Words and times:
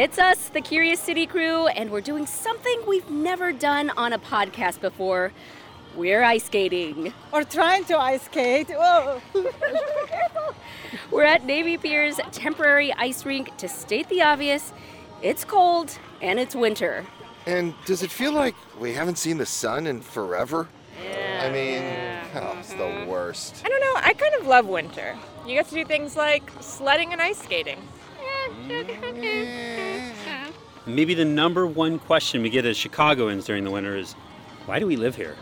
It's 0.00 0.18
us, 0.18 0.48
the 0.48 0.62
Curious 0.62 0.98
City 0.98 1.26
crew, 1.26 1.66
and 1.66 1.90
we're 1.90 2.00
doing 2.00 2.24
something 2.24 2.84
we've 2.88 3.10
never 3.10 3.52
done 3.52 3.90
on 3.98 4.14
a 4.14 4.18
podcast 4.18 4.80
before. 4.80 5.30
We're 5.94 6.22
ice 6.22 6.44
skating. 6.44 7.12
Or 7.32 7.44
trying 7.44 7.84
to 7.84 7.98
ice 7.98 8.22
skate. 8.22 8.70
Whoa. 8.70 9.20
We're 11.10 11.24
at 11.24 11.44
Navy 11.44 11.76
Pier's 11.76 12.18
temporary 12.32 12.94
ice 12.94 13.26
rink 13.26 13.54
to 13.58 13.68
state 13.68 14.08
the 14.08 14.22
obvious 14.22 14.72
it's 15.20 15.44
cold 15.44 15.98
and 16.22 16.40
it's 16.40 16.54
winter. 16.54 17.04
And 17.44 17.74
does 17.84 18.02
it 18.02 18.10
feel 18.10 18.32
like 18.32 18.54
we 18.78 18.94
haven't 18.94 19.18
seen 19.18 19.36
the 19.36 19.44
sun 19.44 19.86
in 19.86 20.00
forever? 20.00 20.66
Yeah. 21.04 21.42
I 21.44 21.50
mean, 21.52 22.42
oh, 22.42 22.56
it's 22.58 22.70
the 22.70 22.76
mm-hmm. 22.76 23.06
worst. 23.06 23.62
I 23.66 23.68
don't 23.68 23.80
know. 23.82 24.00
I 24.02 24.14
kind 24.14 24.34
of 24.36 24.46
love 24.46 24.66
winter. 24.66 25.14
You 25.46 25.56
get 25.56 25.68
to 25.68 25.74
do 25.74 25.84
things 25.84 26.16
like 26.16 26.50
sledding 26.60 27.12
and 27.12 27.20
ice 27.20 27.42
skating. 27.42 27.86
Mm-hmm. 28.66 29.89
Maybe 30.86 31.12
the 31.12 31.26
number 31.26 31.66
one 31.66 31.98
question 31.98 32.42
we 32.42 32.48
get 32.48 32.64
as 32.64 32.76
Chicagoans 32.76 33.44
during 33.44 33.64
the 33.64 33.70
winter 33.70 33.96
is 33.96 34.14
why 34.64 34.78
do 34.78 34.86
we 34.86 34.96
live 34.96 35.14
here? 35.14 35.36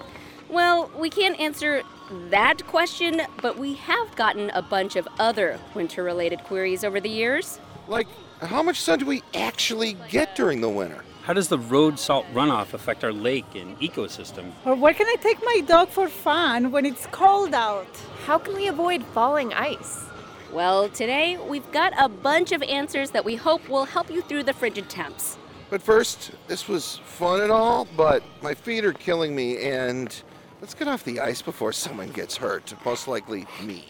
Well, 0.49 0.91
we 0.99 1.11
can't 1.11 1.39
answer 1.39 1.83
that 2.31 2.67
question, 2.67 3.23
but 3.41 3.57
we 3.57 3.75
have 3.75 4.17
gotten 4.17 4.51
a 4.51 4.63
bunch 4.63 4.97
of 4.97 5.07
other 5.19 5.61
winter 5.75 6.03
related 6.03 6.43
queries 6.45 6.83
over 6.83 6.99
the 6.99 7.09
years. 7.09 7.61
Like, 7.87 8.09
how 8.41 8.63
much 8.63 8.81
sun 8.81 8.99
do 8.99 9.07
we 9.07 9.23
actually 9.35 9.97
get 10.09 10.35
during 10.35 10.61
the 10.61 10.69
winter? 10.69 11.05
How 11.23 11.35
does 11.35 11.49
the 11.49 11.59
road 11.59 11.99
salt 11.99 12.27
runoff 12.33 12.73
affect 12.73 13.05
our 13.05 13.13
lake 13.13 13.55
and 13.55 13.79
ecosystem? 13.79 14.51
Or 14.65 14.75
where 14.75 14.95
can 14.95 15.07
I 15.07 15.17
take 15.21 15.39
my 15.45 15.61
dog 15.67 15.91
for 15.91 16.09
fun 16.09 16.73
when 16.73 16.87
it's 16.87 17.07
cold 17.07 17.55
out? 17.55 17.87
How 18.25 18.39
can 18.39 18.55
we 18.55 18.67
avoid 18.67 19.05
falling 19.05 19.53
ice? 19.53 20.07
Well, 20.53 20.89
today 20.89 21.37
we've 21.37 21.71
got 21.73 21.93
a 21.99 22.09
bunch 22.09 22.53
of 22.53 22.63
answers 22.63 23.11
that 23.11 23.23
we 23.23 23.37
hope 23.37 23.69
will 23.69 23.85
help 23.85 24.11
you 24.11 24.23
through 24.23 24.45
the 24.45 24.55
frigid 24.55 24.89
temps. 24.89 25.37
But 25.69 25.83
first, 25.83 26.31
this 26.47 26.67
was 26.67 26.97
fun 27.05 27.43
and 27.43 27.53
all, 27.53 27.87
but 27.97 28.23
my 28.41 28.55
feet 28.55 28.83
are 28.87 28.95
killing 28.95 29.37
me, 29.37 29.59
and 29.59 30.23
let's 30.63 30.73
get 30.73 30.89
off 30.89 31.05
the 31.05 31.21
ice 31.21 31.43
before 31.43 31.75
someone 31.75 32.09
gets 32.09 32.35
hurt. 32.35 32.73
Most 32.83 33.09
likely 33.09 33.47
me. 33.63 33.85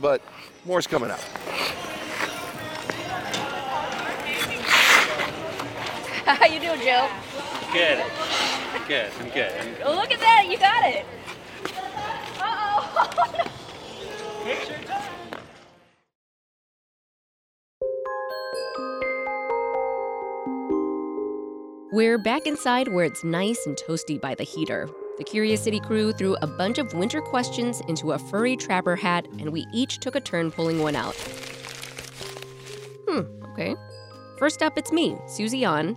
But 0.00 0.22
more's 0.64 0.86
coming 0.86 1.10
up. 1.10 1.20
How 6.24 6.46
you 6.46 6.58
doing, 6.58 6.80
Joe? 6.80 7.06
Good. 7.70 8.02
Good. 8.86 9.12
I'm 9.20 9.28
good. 9.28 9.52
Oh, 9.84 9.94
look 9.94 10.10
at 10.10 10.20
that, 10.20 10.46
you 10.48 10.56
got 10.56 10.86
it. 10.86 11.04
Uh-oh. 12.40 13.44
We're 21.90 22.18
back 22.18 22.46
inside 22.46 22.88
where 22.88 23.06
it's 23.06 23.24
nice 23.24 23.64
and 23.64 23.74
toasty 23.74 24.20
by 24.20 24.34
the 24.34 24.44
heater. 24.44 24.90
The 25.16 25.24
Curious 25.24 25.62
City 25.62 25.80
crew 25.80 26.12
threw 26.12 26.36
a 26.42 26.46
bunch 26.46 26.76
of 26.76 26.92
winter 26.92 27.22
questions 27.22 27.80
into 27.88 28.12
a 28.12 28.18
furry 28.18 28.58
trapper 28.58 28.94
hat, 28.94 29.26
and 29.38 29.48
we 29.48 29.64
each 29.72 29.98
took 29.98 30.14
a 30.14 30.20
turn 30.20 30.50
pulling 30.50 30.82
one 30.82 30.94
out. 30.94 31.14
Hmm, 33.08 33.22
okay. 33.52 33.74
First 34.38 34.62
up, 34.62 34.76
it's 34.76 34.92
me, 34.92 35.16
Susie 35.28 35.64
An. 35.64 35.96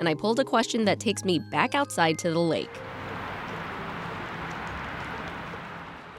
and 0.00 0.08
I 0.08 0.14
pulled 0.14 0.40
a 0.40 0.44
question 0.44 0.86
that 0.86 0.98
takes 0.98 1.24
me 1.24 1.38
back 1.38 1.76
outside 1.76 2.18
to 2.18 2.30
the 2.30 2.40
lake. 2.40 2.80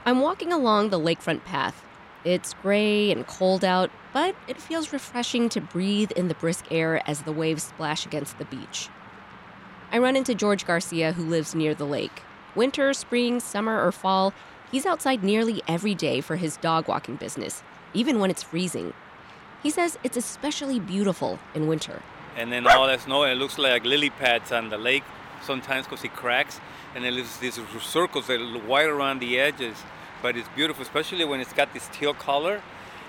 I'm 0.06 0.20
walking 0.20 0.50
along 0.50 0.88
the 0.88 0.98
lakefront 0.98 1.44
path. 1.44 1.84
It's 2.24 2.54
gray 2.54 3.10
and 3.12 3.26
cold 3.26 3.64
out, 3.64 3.90
but 4.14 4.34
it 4.48 4.60
feels 4.60 4.94
refreshing 4.94 5.50
to 5.50 5.60
breathe 5.60 6.10
in 6.12 6.28
the 6.28 6.34
brisk 6.34 6.64
air 6.70 7.02
as 7.06 7.22
the 7.22 7.32
waves 7.32 7.64
splash 7.64 8.06
against 8.06 8.38
the 8.38 8.46
beach. 8.46 8.88
I 9.92 9.98
run 9.98 10.16
into 10.16 10.34
George 10.34 10.64
Garcia, 10.64 11.12
who 11.12 11.24
lives 11.24 11.54
near 11.54 11.74
the 11.74 11.84
lake. 11.84 12.22
Winter, 12.54 12.94
spring, 12.94 13.40
summer, 13.40 13.84
or 13.86 13.92
fall, 13.92 14.32
he's 14.72 14.86
outside 14.86 15.22
nearly 15.22 15.62
every 15.68 15.94
day 15.94 16.22
for 16.22 16.36
his 16.36 16.56
dog 16.56 16.88
walking 16.88 17.16
business, 17.16 17.62
even 17.92 18.20
when 18.20 18.30
it's 18.30 18.42
freezing. 18.42 18.94
He 19.62 19.68
says 19.68 19.98
it's 20.02 20.16
especially 20.16 20.80
beautiful 20.80 21.38
in 21.54 21.66
winter 21.66 22.02
and 22.36 22.52
then 22.52 22.66
all 22.66 22.86
that 22.86 23.00
snow, 23.00 23.24
it 23.24 23.34
looks 23.34 23.58
like 23.58 23.84
lily 23.84 24.10
pads 24.10 24.52
on 24.52 24.68
the 24.68 24.78
lake 24.78 25.04
sometimes 25.42 25.86
because 25.86 26.04
it 26.04 26.12
cracks, 26.14 26.60
and 26.94 27.04
then 27.04 27.14
there's 27.14 27.36
these 27.38 27.58
circles 27.82 28.26
that 28.26 28.40
are 28.40 28.58
white 28.60 28.88
around 28.88 29.20
the 29.20 29.38
edges. 29.38 29.76
But 30.22 30.36
it's 30.36 30.48
beautiful, 30.56 30.82
especially 30.82 31.24
when 31.24 31.40
it's 31.40 31.52
got 31.52 31.72
this 31.74 31.88
teal 31.92 32.14
color, 32.14 32.62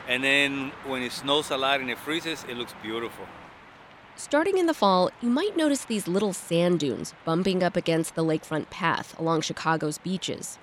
and 0.08 0.24
then 0.24 0.72
when 0.86 1.02
it 1.02 1.12
snows 1.12 1.50
a 1.52 1.58
lot 1.58 1.80
and 1.80 1.90
it 1.90 1.98
freezes, 1.98 2.46
it 2.50 2.58
looks 2.58 2.74
beautiful. 2.82 3.26
Starting 4.16 4.58
in 4.58 4.66
the 4.66 4.74
fall, 4.74 5.10
you 5.22 5.30
might 5.30 5.56
notice 5.56 5.86
these 5.86 6.08
little 6.08 6.34
sand 6.34 6.80
dunes 6.80 7.14
bumping 7.24 7.64
up 7.64 7.76
against 7.76 8.16
the 8.16 8.24
lakefront 8.24 8.70
path 8.70 9.18
along 9.20 9.42
Chicago's 9.42 10.00
beaches. 10.00 10.58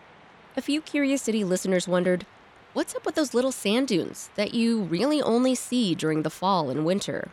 A 0.56 0.62
few 0.62 0.80
Curious 0.80 1.22
City 1.22 1.44
listeners 1.44 1.88
wondered, 1.88 2.26
what's 2.72 2.94
up 2.94 3.06
with 3.06 3.14
those 3.14 3.32
little 3.32 3.52
sand 3.52 3.88
dunes 3.88 4.28
that 4.34 4.54
you 4.54 4.82
really 4.82 5.22
only 5.22 5.54
see 5.54 5.94
during 5.94 6.22
the 6.22 6.30
fall 6.30 6.68
and 6.68 6.84
winter? 6.84 7.30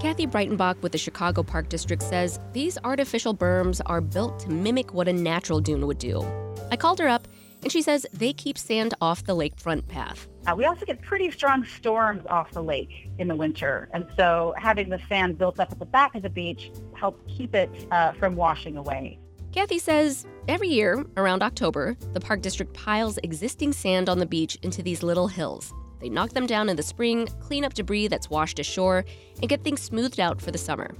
Kathy 0.00 0.26
Breitenbach 0.26 0.80
with 0.82 0.92
the 0.92 0.98
Chicago 0.98 1.42
Park 1.42 1.68
District 1.68 2.02
says 2.02 2.38
these 2.52 2.76
artificial 2.84 3.34
berms 3.34 3.80
are 3.86 4.00
built 4.00 4.38
to 4.40 4.50
mimic 4.50 4.92
what 4.92 5.08
a 5.08 5.12
natural 5.12 5.60
dune 5.60 5.86
would 5.86 5.98
do. 5.98 6.22
I 6.70 6.76
called 6.76 6.98
her 6.98 7.08
up, 7.08 7.26
and 7.62 7.72
she 7.72 7.80
says 7.80 8.06
they 8.12 8.32
keep 8.32 8.58
sand 8.58 8.92
off 9.00 9.24
the 9.24 9.34
lakefront 9.34 9.88
path. 9.88 10.28
Uh, 10.46 10.54
we 10.54 10.66
also 10.66 10.84
get 10.84 11.00
pretty 11.00 11.30
strong 11.30 11.64
storms 11.64 12.24
off 12.28 12.50
the 12.50 12.62
lake 12.62 13.08
in 13.18 13.28
the 13.28 13.34
winter, 13.34 13.88
and 13.94 14.06
so 14.16 14.54
having 14.58 14.90
the 14.90 15.00
sand 15.08 15.38
built 15.38 15.58
up 15.58 15.72
at 15.72 15.78
the 15.78 15.86
back 15.86 16.14
of 16.14 16.22
the 16.22 16.30
beach 16.30 16.70
helps 16.94 17.22
keep 17.34 17.54
it 17.54 17.70
uh, 17.90 18.12
from 18.12 18.36
washing 18.36 18.76
away. 18.76 19.18
Kathy 19.52 19.78
says 19.78 20.26
every 20.48 20.68
year, 20.68 21.06
around 21.16 21.42
October, 21.42 21.96
the 22.12 22.20
Park 22.20 22.42
District 22.42 22.74
piles 22.74 23.18
existing 23.22 23.72
sand 23.72 24.08
on 24.08 24.18
the 24.18 24.26
beach 24.26 24.58
into 24.62 24.82
these 24.82 25.02
little 25.02 25.28
hills. 25.28 25.72
They 26.04 26.10
knock 26.10 26.34
them 26.34 26.46
down 26.46 26.68
in 26.68 26.76
the 26.76 26.82
spring, 26.82 27.28
clean 27.40 27.64
up 27.64 27.72
debris 27.72 28.08
that's 28.08 28.28
washed 28.28 28.58
ashore, 28.58 29.06
and 29.40 29.48
get 29.48 29.64
things 29.64 29.80
smoothed 29.80 30.20
out 30.20 30.38
for 30.38 30.50
the 30.50 30.58
summer. 30.58 30.94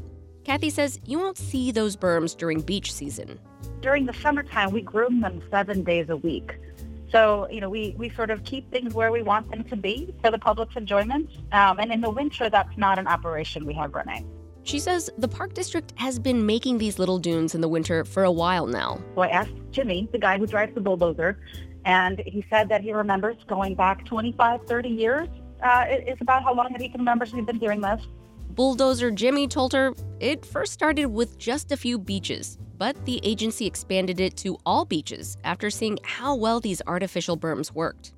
Kathy 0.45 0.71
says 0.71 0.99
you 1.05 1.19
won't 1.19 1.37
see 1.37 1.71
those 1.71 1.95
berms 1.95 2.35
during 2.35 2.63
beach 2.63 2.91
season. 2.91 3.39
During 3.83 4.07
the 4.07 4.15
summertime, 4.15 4.71
we 4.71 4.81
groom 4.81 5.21
them 5.21 5.43
seven 5.51 5.85
days 5.85 6.09
a 6.09 6.17
week. 6.17 6.59
So, 7.13 7.47
you 7.51 7.61
know, 7.61 7.69
we, 7.69 7.95
we 7.99 8.09
sort 8.09 8.31
of 8.31 8.45
keep 8.45 8.71
things 8.71 8.95
where 8.95 9.13
we 9.13 9.21
want 9.21 9.51
them 9.51 9.65
to 9.65 9.77
be 9.77 10.15
for 10.23 10.31
the 10.31 10.39
public's 10.39 10.75
enjoyment. 10.75 11.29
Um, 11.53 11.81
and 11.81 11.93
in 11.93 12.01
the 12.01 12.09
winter, 12.09 12.49
that's 12.49 12.79
not 12.79 12.99
an 12.99 13.07
operation 13.07 13.67
we 13.67 13.75
have 13.75 13.93
running. 13.93 14.27
She 14.63 14.79
says 14.79 15.11
the 15.19 15.29
park 15.29 15.53
district 15.53 15.93
has 15.97 16.19
been 16.19 16.47
making 16.47 16.79
these 16.79 16.99
little 16.99 17.19
dunes 17.19 17.55
in 17.55 17.61
the 17.61 17.69
winter 17.69 18.07
for 18.07 18.25
a 18.25 18.33
while 18.33 18.67
now. 18.67 19.03
So 19.17 19.21
I 19.21 19.29
asked 19.29 19.53
Jimmy, 19.71 20.09
the 20.13 20.19
guy 20.19 20.39
who 20.39 20.47
drives 20.47 20.75
the 20.75 20.81
bulldozer, 20.81 21.39
and 21.85 22.21
he 22.27 22.45
said 22.49 22.69
that 22.69 22.81
he 22.81 22.93
remembers 22.93 23.37
going 23.47 23.75
back 23.75 24.05
25, 24.07 24.67
30 24.67 24.89
years. 24.89 25.29
Uh, 25.63 25.85
it's 25.89 26.21
about 26.21 26.43
how 26.43 26.55
long 26.55 26.69
that 26.73 26.81
he 26.81 26.89
can 26.89 27.01
remember 27.01 27.25
since 27.25 27.37
he's 27.37 27.47
been 27.47 27.59
doing 27.59 27.81
this. 27.81 28.01
Bulldozer 28.51 29.11
Jimmy 29.11 29.49
told 29.49 29.73
her 29.73 29.95
it 30.21 30.47
first 30.47 30.73
started 30.73 31.07
with 31.07 31.39
just 31.39 31.73
a 31.73 31.77
few 31.77 31.99
beaches, 31.99 32.59
but 32.79 33.05
the 33.05 33.21
agency 33.25 33.67
expanded 33.67 34.21
it 34.21 34.37
to 34.39 34.57
all 34.65 34.85
beaches 34.85 35.37
after 35.45 35.71
seeing 35.71 35.99
how 36.03 36.35
well 36.35 36.61
these 36.61 36.81
artificial 36.87 37.37
berms 37.37 37.73
worked. 37.73 38.13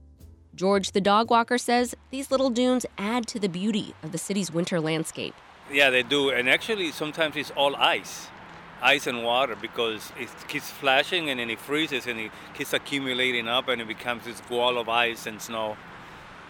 George 0.54 0.92
the 0.92 1.00
dog 1.00 1.30
walker 1.30 1.58
says 1.58 1.94
these 2.10 2.30
little 2.30 2.50
dunes 2.50 2.86
add 2.98 3.26
to 3.28 3.38
the 3.38 3.48
beauty 3.48 3.94
of 4.02 4.12
the 4.12 4.18
city's 4.18 4.52
winter 4.52 4.80
landscape. 4.80 5.34
Yeah, 5.70 5.90
they 5.90 6.02
do. 6.02 6.30
And 6.30 6.48
actually, 6.48 6.92
sometimes 6.92 7.36
it's 7.36 7.50
all 7.50 7.74
ice 7.76 8.28
ice 8.82 9.06
and 9.06 9.24
water 9.24 9.56
because 9.56 10.12
it 10.18 10.28
keeps 10.48 10.70
flashing 10.70 11.30
and 11.30 11.40
then 11.40 11.50
it 11.50 11.58
freezes 11.58 12.06
and 12.06 12.18
it 12.18 12.30
keeps 12.54 12.72
accumulating 12.72 13.48
up 13.48 13.68
and 13.68 13.80
it 13.80 13.88
becomes 13.88 14.24
this 14.24 14.42
wall 14.50 14.78
of 14.78 14.88
ice 14.88 15.26
and 15.26 15.40
snow. 15.40 15.76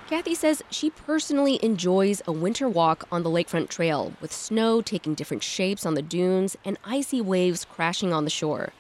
Kathy 0.08 0.37
says 0.37 0.62
she 0.70 0.90
personally 0.90 1.58
enjoys 1.64 2.23
a 2.26 2.32
winter 2.32 2.69
walk 2.69 3.08
on 3.11 3.25
the 3.25 3.31
lakefront 3.31 3.69
trail 3.69 4.12
with 4.20 4.32
snow 4.32 4.81
taking 4.81 5.14
different 5.14 5.43
shapes 5.43 5.84
on 5.84 5.94
the 5.94 6.02
dunes 6.02 6.56
and 6.64 6.78
icy 6.84 7.20
waves 7.20 7.64
crashing 7.64 8.12
on 8.12 8.25
the 8.25 8.31
shore. 8.31 8.73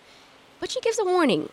But 0.60 0.70
she 0.70 0.80
gives 0.80 0.98
a 0.98 1.04
warning 1.04 1.48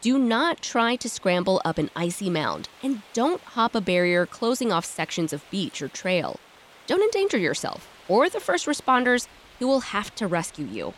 do 0.00 0.18
not 0.18 0.60
try 0.60 0.96
to 0.96 1.08
scramble 1.08 1.62
up 1.64 1.78
an 1.78 1.88
icy 1.94 2.28
mound 2.28 2.68
and 2.82 3.02
don't 3.12 3.40
hop 3.40 3.76
a 3.76 3.80
barrier 3.80 4.26
closing 4.26 4.72
off 4.72 4.84
sections 4.84 5.32
of 5.32 5.48
beach 5.48 5.80
or 5.80 5.86
trail. 5.86 6.40
don't 6.88 7.02
endanger 7.02 7.38
yourself 7.38 7.88
or 8.08 8.28
the 8.28 8.40
first 8.40 8.66
responders 8.66 9.28
who 9.60 9.68
will 9.68 9.80
have 9.80 10.12
to 10.16 10.26
rescue 10.26 10.66
you. 10.66 10.92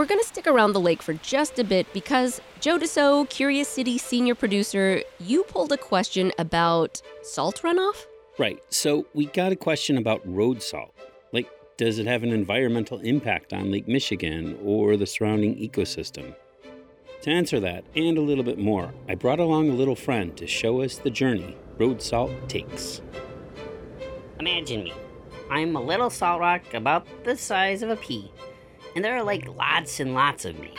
We're 0.00 0.06
going 0.06 0.18
to 0.18 0.26
stick 0.26 0.46
around 0.46 0.72
the 0.72 0.80
lake 0.80 1.02
for 1.02 1.12
just 1.12 1.58
a 1.58 1.62
bit 1.62 1.86
because, 1.92 2.40
Joe 2.58 2.78
DeCeault, 2.78 3.28
Curious 3.28 3.68
City 3.68 3.98
senior 3.98 4.34
producer, 4.34 5.02
you 5.18 5.42
pulled 5.42 5.72
a 5.72 5.76
question 5.76 6.32
about 6.38 7.02
salt 7.20 7.60
runoff? 7.60 8.06
Right. 8.38 8.58
So 8.70 9.04
we 9.12 9.26
got 9.26 9.52
a 9.52 9.56
question 9.56 9.98
about 9.98 10.26
road 10.26 10.62
salt. 10.62 10.94
Like, 11.32 11.50
does 11.76 11.98
it 11.98 12.06
have 12.06 12.22
an 12.22 12.32
environmental 12.32 12.98
impact 13.00 13.52
on 13.52 13.70
Lake 13.70 13.88
Michigan 13.88 14.58
or 14.64 14.96
the 14.96 15.06
surrounding 15.06 15.56
ecosystem? 15.56 16.34
To 17.20 17.30
answer 17.30 17.60
that 17.60 17.84
and 17.94 18.16
a 18.16 18.22
little 18.22 18.42
bit 18.42 18.58
more, 18.58 18.94
I 19.06 19.16
brought 19.16 19.38
along 19.38 19.68
a 19.68 19.74
little 19.74 19.96
friend 19.96 20.34
to 20.38 20.46
show 20.46 20.80
us 20.80 20.96
the 20.96 21.10
journey 21.10 21.58
road 21.76 22.00
salt 22.00 22.30
takes. 22.48 23.02
Imagine 24.38 24.84
me. 24.84 24.94
I'm 25.50 25.76
a 25.76 25.82
little 25.82 26.08
salt 26.08 26.40
rock 26.40 26.72
about 26.72 27.06
the 27.24 27.36
size 27.36 27.82
of 27.82 27.90
a 27.90 27.96
pea, 27.96 28.32
and 28.94 29.04
there 29.04 29.16
are 29.16 29.22
like 29.22 29.46
lots 29.48 30.00
and 30.00 30.14
lots 30.14 30.44
of 30.44 30.58
me. 30.58 30.72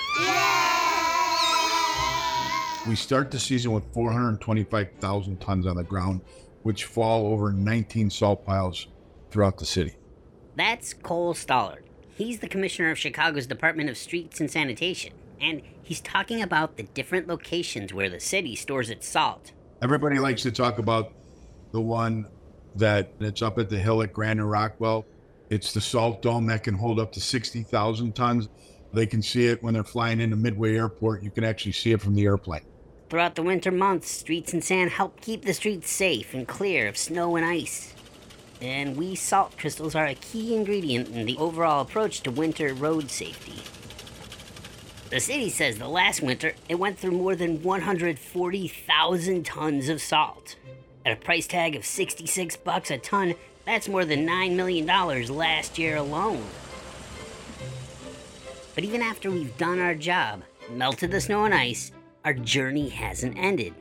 We 2.87 2.95
start 2.95 3.29
the 3.29 3.39
season 3.39 3.71
with 3.71 3.83
425,000 3.93 5.39
tons 5.39 5.67
on 5.67 5.75
the 5.75 5.83
ground, 5.83 6.21
which 6.63 6.85
fall 6.85 7.27
over 7.27 7.51
19 7.51 8.09
salt 8.09 8.45
piles 8.45 8.87
throughout 9.29 9.57
the 9.57 9.65
city. 9.65 9.95
That's 10.55 10.93
Cole 10.93 11.33
Stallard. 11.33 11.83
He's 12.15 12.39
the 12.39 12.47
commissioner 12.47 12.91
of 12.91 12.97
Chicago's 12.97 13.47
Department 13.47 13.89
of 13.89 13.97
Streets 13.97 14.39
and 14.39 14.49
Sanitation, 14.49 15.13
and 15.39 15.61
he's 15.83 16.01
talking 16.01 16.41
about 16.41 16.77
the 16.77 16.83
different 16.83 17.27
locations 17.27 17.93
where 17.93 18.09
the 18.09 18.19
city 18.19 18.55
stores 18.55 18.89
its 18.89 19.07
salt. 19.07 19.51
Everybody 19.81 20.19
likes 20.19 20.41
to 20.43 20.51
talk 20.51 20.77
about 20.77 21.13
the 21.71 21.81
one 21.81 22.27
that 22.75 23.13
it's 23.19 23.41
up 23.41 23.57
at 23.57 23.69
the 23.69 23.79
hill 23.79 24.01
at 24.01 24.13
Grand 24.13 24.39
and 24.39 24.49
Rockwell. 24.49 25.05
It's 25.51 25.73
the 25.73 25.81
salt 25.81 26.21
dome 26.21 26.45
that 26.45 26.63
can 26.63 26.75
hold 26.75 26.97
up 26.97 27.11
to 27.11 27.19
60,000 27.19 28.15
tons. 28.15 28.47
They 28.93 29.05
can 29.05 29.21
see 29.21 29.47
it 29.47 29.61
when 29.61 29.73
they're 29.73 29.83
flying 29.83 30.21
into 30.21 30.37
Midway 30.37 30.77
Airport. 30.77 31.23
You 31.23 31.29
can 31.29 31.43
actually 31.43 31.73
see 31.73 31.91
it 31.91 31.99
from 31.99 32.15
the 32.15 32.23
airplane. 32.23 32.61
Throughout 33.09 33.35
the 33.35 33.43
winter 33.43 33.69
months, 33.69 34.09
Streets 34.09 34.53
and 34.53 34.63
San 34.63 34.87
help 34.87 35.19
keep 35.19 35.43
the 35.43 35.53
streets 35.53 35.91
safe 35.91 36.33
and 36.33 36.47
clear 36.47 36.87
of 36.87 36.95
snow 36.95 37.35
and 37.35 37.45
ice. 37.45 37.93
And 38.61 38.95
we 38.95 39.13
salt 39.13 39.57
crystals 39.57 39.93
are 39.93 40.05
a 40.05 40.15
key 40.15 40.55
ingredient 40.55 41.09
in 41.09 41.25
the 41.25 41.37
overall 41.37 41.81
approach 41.81 42.21
to 42.21 42.31
winter 42.31 42.73
road 42.73 43.11
safety. 43.11 43.61
The 45.09 45.19
city 45.19 45.49
says 45.49 45.77
the 45.77 45.89
last 45.89 46.21
winter 46.21 46.53
it 46.69 46.75
went 46.75 46.97
through 46.97 47.11
more 47.11 47.35
than 47.35 47.61
140,000 47.61 49.45
tons 49.45 49.89
of 49.89 50.01
salt. 50.01 50.55
At 51.05 51.11
a 51.11 51.17
price 51.17 51.47
tag 51.47 51.75
of 51.75 51.85
66 51.85 52.55
bucks 52.55 52.89
a 52.89 52.97
ton, 52.97 53.35
that's 53.65 53.87
more 53.87 54.05
than 54.05 54.25
9 54.25 54.55
million 54.55 54.85
dollars 54.85 55.29
last 55.29 55.77
year 55.77 55.97
alone. 55.97 56.43
But 58.75 58.83
even 58.83 59.01
after 59.01 59.29
we've 59.29 59.55
done 59.57 59.79
our 59.79 59.95
job, 59.95 60.43
melted 60.69 61.11
the 61.11 61.21
snow 61.21 61.45
and 61.45 61.53
ice, 61.53 61.91
our 62.23 62.33
journey 62.33 62.89
hasn't 62.89 63.37
ended. 63.37 63.73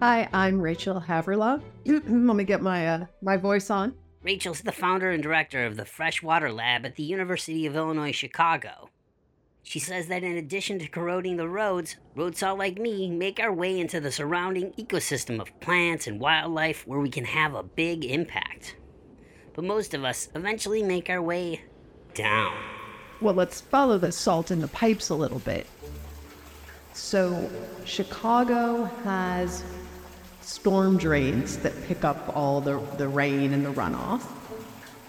Hi, 0.00 0.28
I'm 0.32 0.60
Rachel 0.60 1.00
Havrelock. 1.06 1.62
Let 1.86 2.06
me 2.08 2.44
get 2.44 2.62
my 2.62 2.86
uh, 2.86 3.06
my 3.20 3.36
voice 3.36 3.68
on. 3.70 3.94
Rachel's 4.22 4.62
the 4.62 4.72
founder 4.72 5.10
and 5.10 5.22
director 5.22 5.64
of 5.64 5.76
the 5.76 5.84
Freshwater 5.84 6.50
Lab 6.52 6.84
at 6.84 6.96
the 6.96 7.02
University 7.02 7.66
of 7.66 7.76
Illinois 7.76 8.12
Chicago. 8.12 8.90
She 9.62 9.78
says 9.78 10.08
that 10.08 10.24
in 10.24 10.36
addition 10.36 10.78
to 10.78 10.88
corroding 10.88 11.36
the 11.36 11.48
roads, 11.48 11.96
road 12.16 12.36
salt 12.36 12.58
like 12.58 12.78
me 12.78 13.10
make 13.10 13.38
our 13.38 13.52
way 13.52 13.78
into 13.78 14.00
the 14.00 14.10
surrounding 14.10 14.72
ecosystem 14.72 15.40
of 15.40 15.60
plants 15.60 16.06
and 16.06 16.18
wildlife 16.18 16.86
where 16.86 17.00
we 17.00 17.10
can 17.10 17.26
have 17.26 17.54
a 17.54 17.62
big 17.62 18.04
impact. 18.04 18.76
But 19.58 19.64
most 19.64 19.92
of 19.92 20.04
us 20.04 20.28
eventually 20.36 20.84
make 20.84 21.10
our 21.10 21.20
way 21.20 21.62
down. 22.14 22.56
Well, 23.20 23.34
let's 23.34 23.60
follow 23.60 23.98
the 23.98 24.12
salt 24.12 24.52
in 24.52 24.60
the 24.60 24.68
pipes 24.68 25.08
a 25.08 25.16
little 25.16 25.40
bit. 25.40 25.66
So, 26.92 27.50
Chicago 27.84 28.84
has 29.02 29.64
storm 30.42 30.96
drains 30.96 31.58
that 31.58 31.72
pick 31.88 32.04
up 32.04 32.36
all 32.36 32.60
the, 32.60 32.78
the 32.98 33.08
rain 33.08 33.52
and 33.52 33.66
the 33.66 33.72
runoff. 33.72 34.22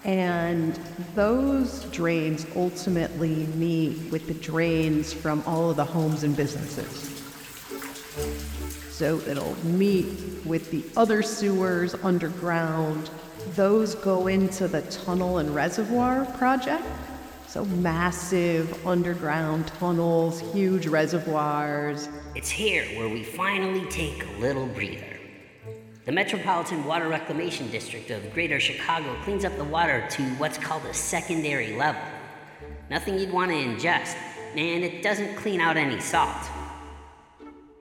And 0.02 0.74
those 1.14 1.84
drains 1.92 2.44
ultimately 2.56 3.46
meet 3.54 4.10
with 4.10 4.26
the 4.26 4.34
drains 4.34 5.12
from 5.12 5.44
all 5.46 5.70
of 5.70 5.76
the 5.76 5.84
homes 5.84 6.24
and 6.24 6.36
businesses. 6.36 7.22
So 8.90 9.20
it'll 9.28 9.54
meet 9.64 10.44
with 10.44 10.72
the 10.72 10.82
other 10.96 11.22
sewers 11.22 11.94
underground. 12.02 13.10
Those 13.48 13.94
go 13.94 14.26
into 14.26 14.68
the 14.68 14.82
tunnel 14.82 15.38
and 15.38 15.54
reservoir 15.54 16.24
project. 16.36 16.84
So 17.46 17.64
massive 17.64 18.86
underground 18.86 19.66
tunnels, 19.66 20.40
huge 20.52 20.86
reservoirs. 20.86 22.08
It's 22.36 22.50
here 22.50 22.84
where 22.96 23.08
we 23.08 23.24
finally 23.24 23.84
take 23.86 24.24
a 24.24 24.38
little 24.38 24.66
breather. 24.66 25.18
The 26.04 26.12
Metropolitan 26.12 26.84
Water 26.84 27.08
Reclamation 27.08 27.70
District 27.70 28.10
of 28.10 28.32
Greater 28.32 28.60
Chicago 28.60 29.16
cleans 29.24 29.44
up 29.44 29.56
the 29.56 29.64
water 29.64 30.06
to 30.10 30.22
what's 30.34 30.58
called 30.58 30.84
a 30.84 30.94
secondary 30.94 31.76
level. 31.76 32.02
Nothing 32.88 33.18
you'd 33.18 33.32
want 33.32 33.50
to 33.50 33.56
ingest, 33.56 34.16
and 34.54 34.84
it 34.84 35.02
doesn't 35.02 35.36
clean 35.36 35.60
out 35.60 35.76
any 35.76 36.00
salt. 36.00 36.46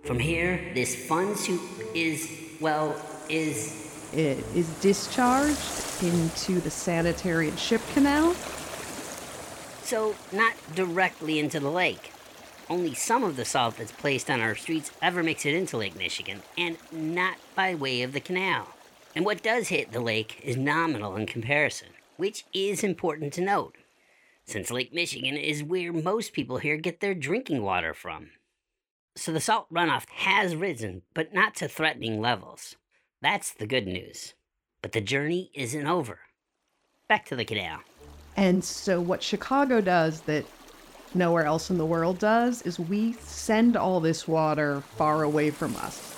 From 0.04 0.20
here, 0.20 0.72
this 0.74 1.08
fun 1.08 1.36
soup 1.36 1.62
is, 1.94 2.30
well, 2.60 2.96
is. 3.30 3.89
It 4.14 4.44
is 4.56 4.68
discharged 4.82 6.04
into 6.04 6.60
the 6.60 6.72
sanitary 6.72 7.50
and 7.50 7.60
ship 7.60 7.82
canal. 7.94 8.34
So, 9.84 10.16
not 10.32 10.54
directly 10.76 11.40
into 11.40 11.60
the 11.60 11.70
lake. 11.70 12.12
Only 12.70 12.94
some 12.94 13.24
of 13.24 13.36
the 13.36 13.46
salt 13.46 13.78
that's 13.78 13.92
placed 13.92 14.30
on 14.30 14.42
our 14.42 14.56
streets 14.56 14.92
ever 15.02 15.24
makes 15.24 15.46
it 15.46 15.56
into 15.56 15.78
Lake 15.78 15.96
Michigan, 15.96 16.42
and 16.58 16.78
not 16.92 17.38
by 17.56 17.74
way 17.74 18.04
of 18.04 18.14
the 18.14 18.20
canal. 18.20 18.68
And 19.16 19.26
what 19.26 19.42
does 19.42 19.70
hit 19.70 19.92
the 19.92 20.00
lake 20.00 20.40
is 20.44 20.56
nominal 20.56 21.16
in 21.16 21.26
comparison, 21.26 21.90
which 22.18 22.46
is 22.54 22.84
important 22.84 23.34
to 23.34 23.42
note, 23.42 23.76
since 24.46 24.70
Lake 24.70 24.94
Michigan 24.94 25.36
is 25.36 25.64
where 25.64 25.92
most 25.92 26.34
people 26.34 26.58
here 26.58 26.78
get 26.78 27.00
their 27.00 27.16
drinking 27.16 27.64
water 27.64 27.94
from. 27.94 28.30
So 29.16 29.32
the 29.32 29.42
salt 29.42 29.68
runoff 29.74 30.08
has 30.10 30.56
risen, 30.56 31.02
but 31.14 31.34
not 31.34 31.56
to 31.56 31.68
threatening 31.68 32.22
levels. 32.22 32.76
That's 33.22 33.54
the 33.54 33.68
good 33.68 33.86
news. 33.86 34.34
But 34.82 34.94
the 34.94 35.02
journey 35.02 35.52
isn't 35.54 35.88
over. 35.88 36.20
Back 37.08 37.26
to 37.28 37.36
the 37.36 37.46
canal. 37.46 37.80
And 38.38 38.64
so, 38.64 39.02
what 39.02 39.22
Chicago 39.22 39.82
does 39.82 40.22
that 40.22 40.46
nowhere 41.14 41.46
else 41.46 41.70
in 41.70 41.78
the 41.78 41.86
world 41.86 42.20
does 42.20 42.62
is 42.62 42.80
we 42.80 43.14
send 43.14 43.76
all 43.76 44.00
this 44.00 44.28
water 44.28 44.82
far 44.96 45.24
away 45.24 45.50
from 45.50 45.76
us. 45.78 46.16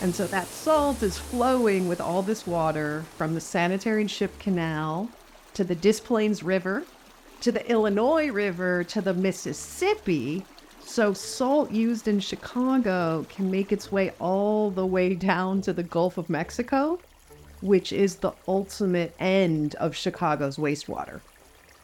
And 0.00 0.14
so 0.14 0.26
that 0.28 0.46
salt 0.46 1.02
is 1.02 1.18
flowing 1.18 1.88
with 1.88 2.00
all 2.00 2.22
this 2.22 2.46
water 2.46 3.04
from 3.16 3.34
the 3.34 3.40
Sanitary 3.40 4.00
and 4.00 4.10
Ship 4.10 4.36
Canal 4.38 5.08
to 5.54 5.64
the 5.64 5.74
Des 5.74 6.00
Plaines 6.00 6.42
River, 6.42 6.84
to 7.40 7.52
the 7.52 7.68
Illinois 7.70 8.30
River, 8.30 8.84
to 8.84 9.00
the 9.00 9.14
Mississippi. 9.14 10.44
So 10.84 11.14
salt 11.14 11.70
used 11.70 12.06
in 12.06 12.20
Chicago 12.20 13.24
can 13.28 13.50
make 13.50 13.72
its 13.72 13.90
way 13.90 14.12
all 14.20 14.70
the 14.70 14.84
way 14.84 15.14
down 15.14 15.62
to 15.62 15.72
the 15.72 15.82
Gulf 15.82 16.18
of 16.18 16.28
Mexico, 16.28 16.98
which 17.62 17.92
is 17.92 18.16
the 18.16 18.32
ultimate 18.46 19.14
end 19.18 19.74
of 19.76 19.96
Chicago's 19.96 20.56
wastewater. 20.56 21.20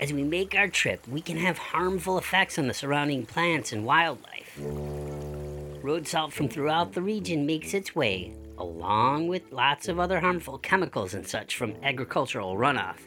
As 0.00 0.12
we 0.12 0.22
make 0.24 0.54
our 0.54 0.68
trip, 0.68 1.06
we 1.08 1.20
can 1.20 1.38
have 1.38 1.56
harmful 1.56 2.18
effects 2.18 2.58
on 2.58 2.68
the 2.68 2.74
surrounding 2.74 3.24
plants 3.24 3.72
and 3.72 3.84
wildlife. 3.84 4.58
Road 5.82 6.06
salt 6.06 6.32
from 6.32 6.48
throughout 6.48 6.92
the 6.92 7.02
region 7.02 7.46
makes 7.46 7.72
its 7.72 7.96
way, 7.96 8.34
along 8.58 9.28
with 9.28 9.50
lots 9.52 9.88
of 9.88 9.98
other 9.98 10.20
harmful 10.20 10.58
chemicals 10.58 11.14
and 11.14 11.26
such 11.26 11.56
from 11.56 11.74
agricultural 11.82 12.56
runoff, 12.56 12.98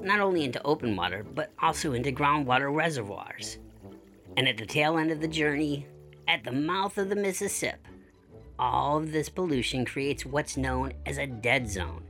not 0.00 0.20
only 0.20 0.44
into 0.44 0.62
open 0.64 0.96
water, 0.96 1.24
but 1.34 1.50
also 1.60 1.92
into 1.92 2.10
groundwater 2.10 2.74
reservoirs. 2.74 3.58
And 4.40 4.48
at 4.48 4.56
the 4.56 4.64
tail 4.64 4.96
end 4.96 5.10
of 5.10 5.20
the 5.20 5.28
journey, 5.28 5.86
at 6.26 6.44
the 6.44 6.50
mouth 6.50 6.96
of 6.96 7.10
the 7.10 7.14
Mississippi, 7.14 7.76
all 8.58 8.96
of 8.96 9.12
this 9.12 9.28
pollution 9.28 9.84
creates 9.84 10.24
what's 10.24 10.56
known 10.56 10.94
as 11.04 11.18
a 11.18 11.26
dead 11.26 11.68
zone, 11.68 12.02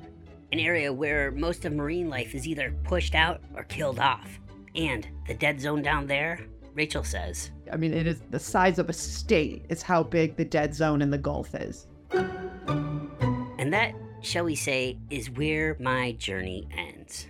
an 0.52 0.60
area 0.60 0.92
where 0.92 1.32
most 1.32 1.64
of 1.64 1.72
marine 1.72 2.08
life 2.08 2.36
is 2.36 2.46
either 2.46 2.72
pushed 2.84 3.16
out 3.16 3.40
or 3.56 3.64
killed 3.64 3.98
off. 3.98 4.38
And 4.76 5.08
the 5.26 5.34
dead 5.34 5.60
zone 5.60 5.82
down 5.82 6.06
there, 6.06 6.38
Rachel 6.72 7.02
says, 7.02 7.50
I 7.72 7.76
mean, 7.76 7.92
it 7.92 8.06
is 8.06 8.20
the 8.30 8.38
size 8.38 8.78
of 8.78 8.88
a 8.88 8.92
state, 8.92 9.66
is 9.68 9.82
how 9.82 10.04
big 10.04 10.36
the 10.36 10.44
dead 10.44 10.72
zone 10.72 11.02
in 11.02 11.10
the 11.10 11.18
Gulf 11.18 11.52
is. 11.56 11.88
And 12.12 13.72
that, 13.72 13.92
shall 14.20 14.44
we 14.44 14.54
say, 14.54 14.98
is 15.10 15.32
where 15.32 15.76
my 15.80 16.12
journey 16.12 16.68
ends. 16.76 17.26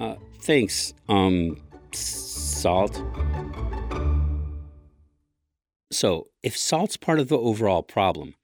Uh, 0.00 0.14
thanks, 0.40 0.94
um, 1.10 1.60
salt. 2.66 3.00
So, 5.92 6.26
if 6.42 6.58
salt's 6.58 6.96
part 6.96 7.20
of 7.20 7.28
the 7.28 7.38
overall 7.38 7.84
problem, 7.84 8.34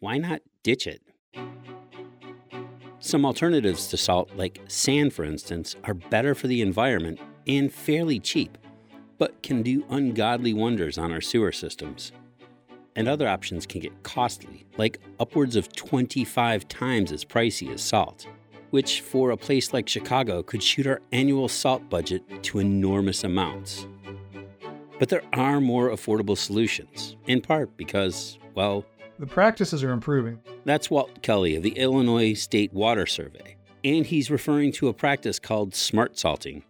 why 0.00 0.16
not 0.16 0.40
ditch 0.62 0.86
it? 0.86 1.02
Some 2.98 3.26
alternatives 3.26 3.88
to 3.88 3.98
salt, 3.98 4.30
like 4.36 4.62
sand 4.68 5.12
for 5.12 5.22
instance, 5.22 5.76
are 5.84 5.92
better 5.92 6.34
for 6.34 6.46
the 6.46 6.62
environment 6.62 7.20
and 7.46 7.70
fairly 7.70 8.18
cheap, 8.18 8.56
but 9.18 9.42
can 9.42 9.60
do 9.60 9.84
ungodly 9.90 10.54
wonders 10.54 10.96
on 10.96 11.12
our 11.12 11.20
sewer 11.20 11.52
systems. 11.52 12.12
And 12.96 13.06
other 13.06 13.28
options 13.28 13.66
can 13.66 13.82
get 13.82 14.02
costly, 14.02 14.64
like 14.78 14.98
upwards 15.20 15.56
of 15.56 15.70
25 15.74 16.66
times 16.68 17.12
as 17.12 17.22
pricey 17.22 17.70
as 17.70 17.82
salt, 17.82 18.26
which 18.70 19.00
for 19.00 19.30
a 19.30 19.36
place 19.36 19.72
like 19.72 19.88
Chicago 19.88 20.42
could 20.42 20.62
shoot 20.62 20.86
our 20.86 21.00
annual 21.12 21.48
salt 21.48 21.88
budget 21.88 22.22
to 22.44 22.58
enormous 22.58 23.24
amounts. 23.24 23.86
But 24.98 25.08
there 25.08 25.22
are 25.32 25.60
more 25.60 25.90
affordable 25.90 26.36
solutions, 26.36 27.16
in 27.26 27.40
part 27.40 27.76
because, 27.76 28.38
well, 28.54 28.84
the 29.18 29.26
practices 29.26 29.82
are 29.82 29.92
improving. 29.92 30.40
That's 30.64 30.90
Walt 30.90 31.22
Kelly 31.22 31.56
of 31.56 31.62
the 31.62 31.78
Illinois 31.78 32.34
State 32.34 32.72
Water 32.72 33.06
Survey, 33.06 33.56
and 33.84 34.06
he's 34.06 34.30
referring 34.30 34.72
to 34.72 34.88
a 34.88 34.94
practice 34.94 35.38
called 35.38 35.74
smart 35.74 36.18
salting. 36.18 36.64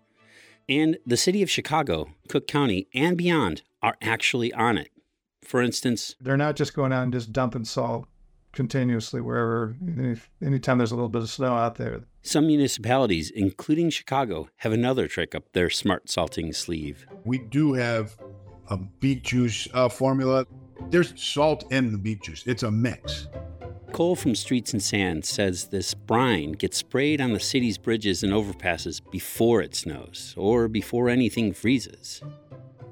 And 0.69 0.99
the 1.07 1.17
city 1.17 1.43
of 1.43 1.51
Chicago, 1.51 2.11
Cook 2.29 2.47
County, 2.47 2.89
and 2.95 3.17
beyond 3.17 3.63
are 3.83 3.97
actually 4.03 4.53
on 4.53 4.77
it. 4.77 4.91
For 5.43 5.63
instance, 5.63 6.15
they're 6.21 6.37
not 6.37 6.57
just 6.57 6.75
going 6.75 6.93
out 6.93 7.05
and 7.05 7.13
just 7.13 7.33
dumping 7.33 7.65
salt 7.65 8.07
continuously 8.53 9.21
wherever, 9.21 9.77
any, 9.87 10.17
anytime 10.43 10.79
there's 10.79 10.93
a 10.93 10.95
little 10.95 11.09
bit 11.09 11.23
of 11.23 11.31
snow 11.31 11.55
out 11.55 11.77
there. 11.77 12.01
Some 12.23 12.47
municipalities, 12.47 13.31
including 13.31 13.91
Chicago, 13.91 14.49
have 14.57 14.73
another 14.73 15.09
trick 15.09 15.35
up 15.35 15.53
their 15.53 15.71
smart 15.71 16.11
salting 16.11 16.53
sleeve. 16.53 17.07
We 17.25 17.39
do 17.39 17.73
have 17.75 18.17
a 18.69 18.77
beet 18.77 19.23
juice 19.23 19.69
uh, 19.73 19.89
formula. 19.89 20.47
There's 20.91 21.13
salt 21.21 21.71
in 21.73 21.93
the 21.93 21.99
beet 21.99 22.23
juice, 22.23 22.45
it's 22.47 22.63
a 22.63 22.71
mix. 22.71 23.29
Cole 23.93 24.17
from 24.17 24.35
Streets 24.35 24.73
and 24.73 24.83
San 24.83 25.23
says 25.23 25.69
this 25.69 25.95
brine 25.95 26.53
gets 26.53 26.77
sprayed 26.77 27.21
on 27.21 27.33
the 27.33 27.41
city's 27.41 27.79
bridges 27.79 28.23
and 28.23 28.33
overpasses 28.33 29.01
before 29.11 29.63
it 29.63 29.75
snows 29.75 30.35
or 30.37 30.69
before 30.69 31.09
anything 31.09 31.53
freezes. 31.53 32.23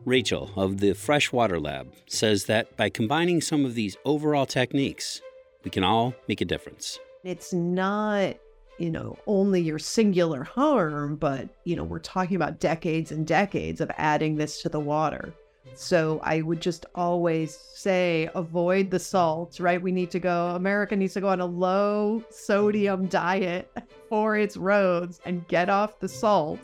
Rachel 0.06 0.50
of 0.56 0.78
the 0.78 0.94
Freshwater 0.94 1.60
Lab 1.60 1.92
says 2.06 2.44
that 2.44 2.76
by 2.76 2.88
combining 2.88 3.40
some 3.40 3.64
of 3.64 3.74
these 3.74 3.96
overall 4.04 4.46
techniques, 4.46 5.20
we 5.66 5.70
can 5.70 5.82
all 5.82 6.14
make 6.28 6.40
a 6.40 6.44
difference. 6.44 7.00
It's 7.24 7.52
not, 7.52 8.36
you 8.78 8.88
know, 8.88 9.18
only 9.26 9.60
your 9.60 9.80
singular 9.80 10.44
harm, 10.44 11.16
but, 11.16 11.48
you 11.64 11.74
know, 11.74 11.82
we're 11.82 11.98
talking 11.98 12.36
about 12.36 12.60
decades 12.60 13.10
and 13.10 13.26
decades 13.26 13.80
of 13.80 13.90
adding 13.96 14.36
this 14.36 14.62
to 14.62 14.68
the 14.68 14.78
water. 14.78 15.34
So 15.74 16.20
I 16.22 16.42
would 16.42 16.60
just 16.60 16.86
always 16.94 17.58
say 17.74 18.30
avoid 18.36 18.92
the 18.92 19.00
salt, 19.00 19.58
right? 19.58 19.82
We 19.82 19.90
need 19.90 20.12
to 20.12 20.20
go, 20.20 20.50
America 20.50 20.94
needs 20.94 21.14
to 21.14 21.20
go 21.20 21.30
on 21.30 21.40
a 21.40 21.46
low 21.46 22.22
sodium 22.30 23.06
diet 23.08 23.68
for 24.08 24.36
its 24.36 24.56
roads 24.56 25.20
and 25.24 25.48
get 25.48 25.68
off 25.68 25.98
the 25.98 26.08
salt 26.08 26.60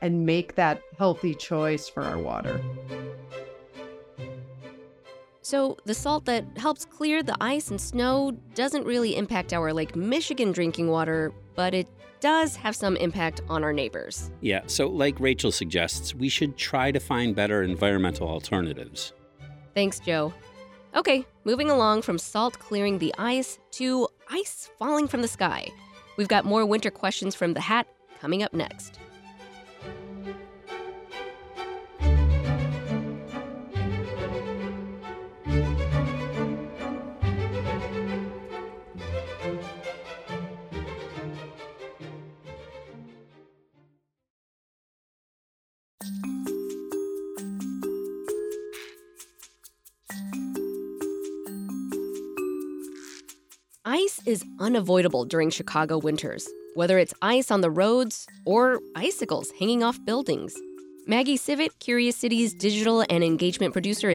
and 0.00 0.24
make 0.24 0.54
that 0.54 0.80
healthy 0.96 1.34
choice 1.34 1.88
for 1.88 2.04
our 2.04 2.18
water. 2.18 2.60
So, 5.44 5.76
the 5.84 5.92
salt 5.92 6.24
that 6.24 6.46
helps 6.56 6.86
clear 6.86 7.22
the 7.22 7.36
ice 7.38 7.68
and 7.70 7.78
snow 7.78 8.32
doesn't 8.54 8.86
really 8.86 9.14
impact 9.14 9.52
our 9.52 9.74
Lake 9.74 9.94
Michigan 9.94 10.52
drinking 10.52 10.88
water, 10.88 11.34
but 11.54 11.74
it 11.74 11.86
does 12.20 12.56
have 12.56 12.74
some 12.74 12.96
impact 12.96 13.42
on 13.50 13.62
our 13.62 13.74
neighbors. 13.74 14.30
Yeah, 14.40 14.62
so 14.66 14.88
like 14.88 15.20
Rachel 15.20 15.52
suggests, 15.52 16.14
we 16.14 16.30
should 16.30 16.56
try 16.56 16.90
to 16.90 16.98
find 16.98 17.36
better 17.36 17.62
environmental 17.62 18.26
alternatives. 18.26 19.12
Thanks, 19.74 20.00
Joe. 20.00 20.32
Okay, 20.96 21.26
moving 21.44 21.68
along 21.68 22.00
from 22.00 22.16
salt 22.16 22.58
clearing 22.58 22.98
the 22.98 23.14
ice 23.18 23.58
to 23.72 24.08
ice 24.30 24.70
falling 24.78 25.06
from 25.06 25.20
the 25.20 25.28
sky. 25.28 25.68
We've 26.16 26.26
got 26.26 26.46
more 26.46 26.64
winter 26.64 26.90
questions 26.90 27.34
from 27.34 27.52
the 27.52 27.60
hat 27.60 27.86
coming 28.18 28.42
up 28.42 28.54
next. 28.54 28.98
Ice 53.86 54.18
is 54.24 54.42
unavoidable 54.60 55.26
during 55.26 55.50
Chicago 55.50 55.98
winters, 55.98 56.48
whether 56.74 56.98
it's 56.98 57.12
ice 57.20 57.50
on 57.50 57.60
the 57.60 57.70
roads 57.70 58.26
or 58.46 58.80
icicles 58.96 59.52
hanging 59.58 59.82
off 59.82 60.02
buildings. 60.06 60.54
Maggie 61.06 61.36
Sivit, 61.36 61.68
Curious 61.80 62.16
City's 62.16 62.54
digital 62.54 63.04
and 63.10 63.22
engagement 63.22 63.74
producer. 63.74 64.14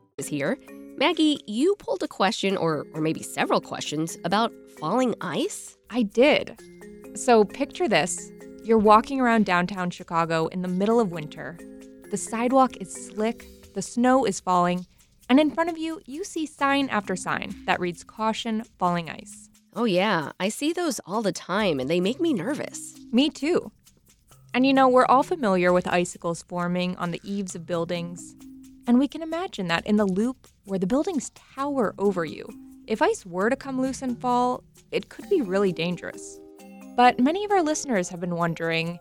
Is 0.21 0.27
here. 0.27 0.55
Maggie, 0.97 1.39
you 1.47 1.75
pulled 1.79 2.03
a 2.03 2.07
question, 2.07 2.55
or, 2.55 2.85
or 2.93 3.01
maybe 3.01 3.23
several 3.23 3.59
questions, 3.59 4.19
about 4.23 4.53
falling 4.79 5.15
ice? 5.19 5.75
I 5.89 6.03
did. 6.03 6.59
So 7.15 7.43
picture 7.43 7.89
this 7.89 8.31
you're 8.63 8.77
walking 8.77 9.19
around 9.19 9.47
downtown 9.47 9.89
Chicago 9.89 10.45
in 10.45 10.61
the 10.61 10.67
middle 10.67 10.99
of 10.99 11.11
winter. 11.11 11.57
The 12.11 12.17
sidewalk 12.17 12.77
is 12.77 12.93
slick, 12.93 13.47
the 13.73 13.81
snow 13.81 14.25
is 14.25 14.39
falling, 14.39 14.85
and 15.27 15.39
in 15.39 15.49
front 15.49 15.71
of 15.71 15.77
you, 15.79 15.99
you 16.05 16.23
see 16.23 16.45
sign 16.45 16.87
after 16.89 17.15
sign 17.15 17.55
that 17.65 17.79
reads 17.79 18.03
Caution 18.03 18.63
Falling 18.77 19.09
Ice. 19.09 19.49
Oh, 19.75 19.85
yeah, 19.85 20.33
I 20.39 20.49
see 20.49 20.71
those 20.71 21.01
all 21.07 21.23
the 21.23 21.31
time, 21.31 21.79
and 21.79 21.89
they 21.89 21.99
make 21.99 22.21
me 22.21 22.31
nervous. 22.31 22.93
Me 23.11 23.31
too. 23.31 23.71
And 24.53 24.67
you 24.67 24.73
know, 24.73 24.87
we're 24.87 25.07
all 25.07 25.23
familiar 25.23 25.73
with 25.73 25.87
icicles 25.87 26.43
forming 26.43 26.95
on 26.97 27.09
the 27.09 27.21
eaves 27.23 27.55
of 27.55 27.65
buildings. 27.65 28.35
And 28.91 28.99
we 28.99 29.07
can 29.07 29.21
imagine 29.21 29.69
that 29.69 29.87
in 29.87 29.95
the 29.95 30.05
loop 30.05 30.49
where 30.65 30.77
the 30.77 30.85
buildings 30.85 31.29
tower 31.55 31.95
over 31.97 32.25
you, 32.25 32.45
if 32.87 33.01
ice 33.01 33.25
were 33.25 33.49
to 33.49 33.55
come 33.55 33.81
loose 33.81 34.01
and 34.01 34.19
fall, 34.19 34.65
it 34.91 35.07
could 35.07 35.29
be 35.29 35.41
really 35.41 35.71
dangerous. 35.71 36.41
But 36.97 37.17
many 37.17 37.45
of 37.45 37.51
our 37.51 37.63
listeners 37.63 38.09
have 38.09 38.19
been 38.19 38.35
wondering 38.35 38.99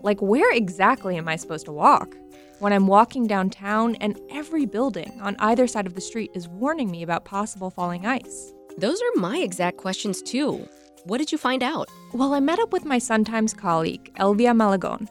like, 0.00 0.22
where 0.22 0.50
exactly 0.50 1.18
am 1.18 1.28
I 1.28 1.36
supposed 1.36 1.66
to 1.66 1.72
walk? 1.72 2.16
When 2.60 2.72
I'm 2.72 2.86
walking 2.86 3.26
downtown 3.26 3.94
and 3.96 4.18
every 4.30 4.64
building 4.64 5.20
on 5.20 5.36
either 5.40 5.66
side 5.66 5.86
of 5.86 5.94
the 5.94 6.00
street 6.00 6.30
is 6.34 6.48
warning 6.48 6.90
me 6.90 7.02
about 7.02 7.26
possible 7.26 7.68
falling 7.68 8.06
ice. 8.06 8.54
Those 8.78 9.02
are 9.02 9.20
my 9.20 9.36
exact 9.36 9.76
questions, 9.76 10.22
too. 10.22 10.66
What 11.04 11.18
did 11.18 11.30
you 11.30 11.36
find 11.36 11.62
out? 11.62 11.90
Well, 12.14 12.32
I 12.32 12.40
met 12.40 12.58
up 12.58 12.72
with 12.72 12.86
my 12.86 12.96
Sun 12.96 13.24
Times 13.24 13.52
colleague, 13.52 14.14
Elvia 14.18 14.56
Malagon. 14.56 15.10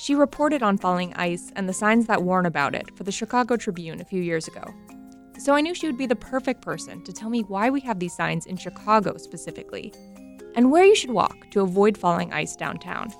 She 0.00 0.14
reported 0.14 0.62
on 0.62 0.78
falling 0.78 1.12
ice 1.14 1.50
and 1.56 1.68
the 1.68 1.72
signs 1.72 2.06
that 2.06 2.22
warn 2.22 2.46
about 2.46 2.72
it 2.72 2.96
for 2.96 3.02
the 3.02 3.10
Chicago 3.10 3.56
Tribune 3.56 4.00
a 4.00 4.04
few 4.04 4.22
years 4.22 4.46
ago. 4.46 4.62
So 5.40 5.54
I 5.54 5.60
knew 5.60 5.74
she 5.74 5.88
would 5.88 5.98
be 5.98 6.06
the 6.06 6.14
perfect 6.14 6.62
person 6.62 7.02
to 7.02 7.12
tell 7.12 7.28
me 7.28 7.40
why 7.40 7.68
we 7.68 7.80
have 7.80 7.98
these 7.98 8.14
signs 8.14 8.46
in 8.46 8.56
Chicago 8.56 9.16
specifically, 9.16 9.92
and 10.54 10.70
where 10.70 10.84
you 10.84 10.94
should 10.94 11.10
walk 11.10 11.50
to 11.50 11.62
avoid 11.62 11.98
falling 11.98 12.32
ice 12.32 12.54
downtown. 12.54 13.10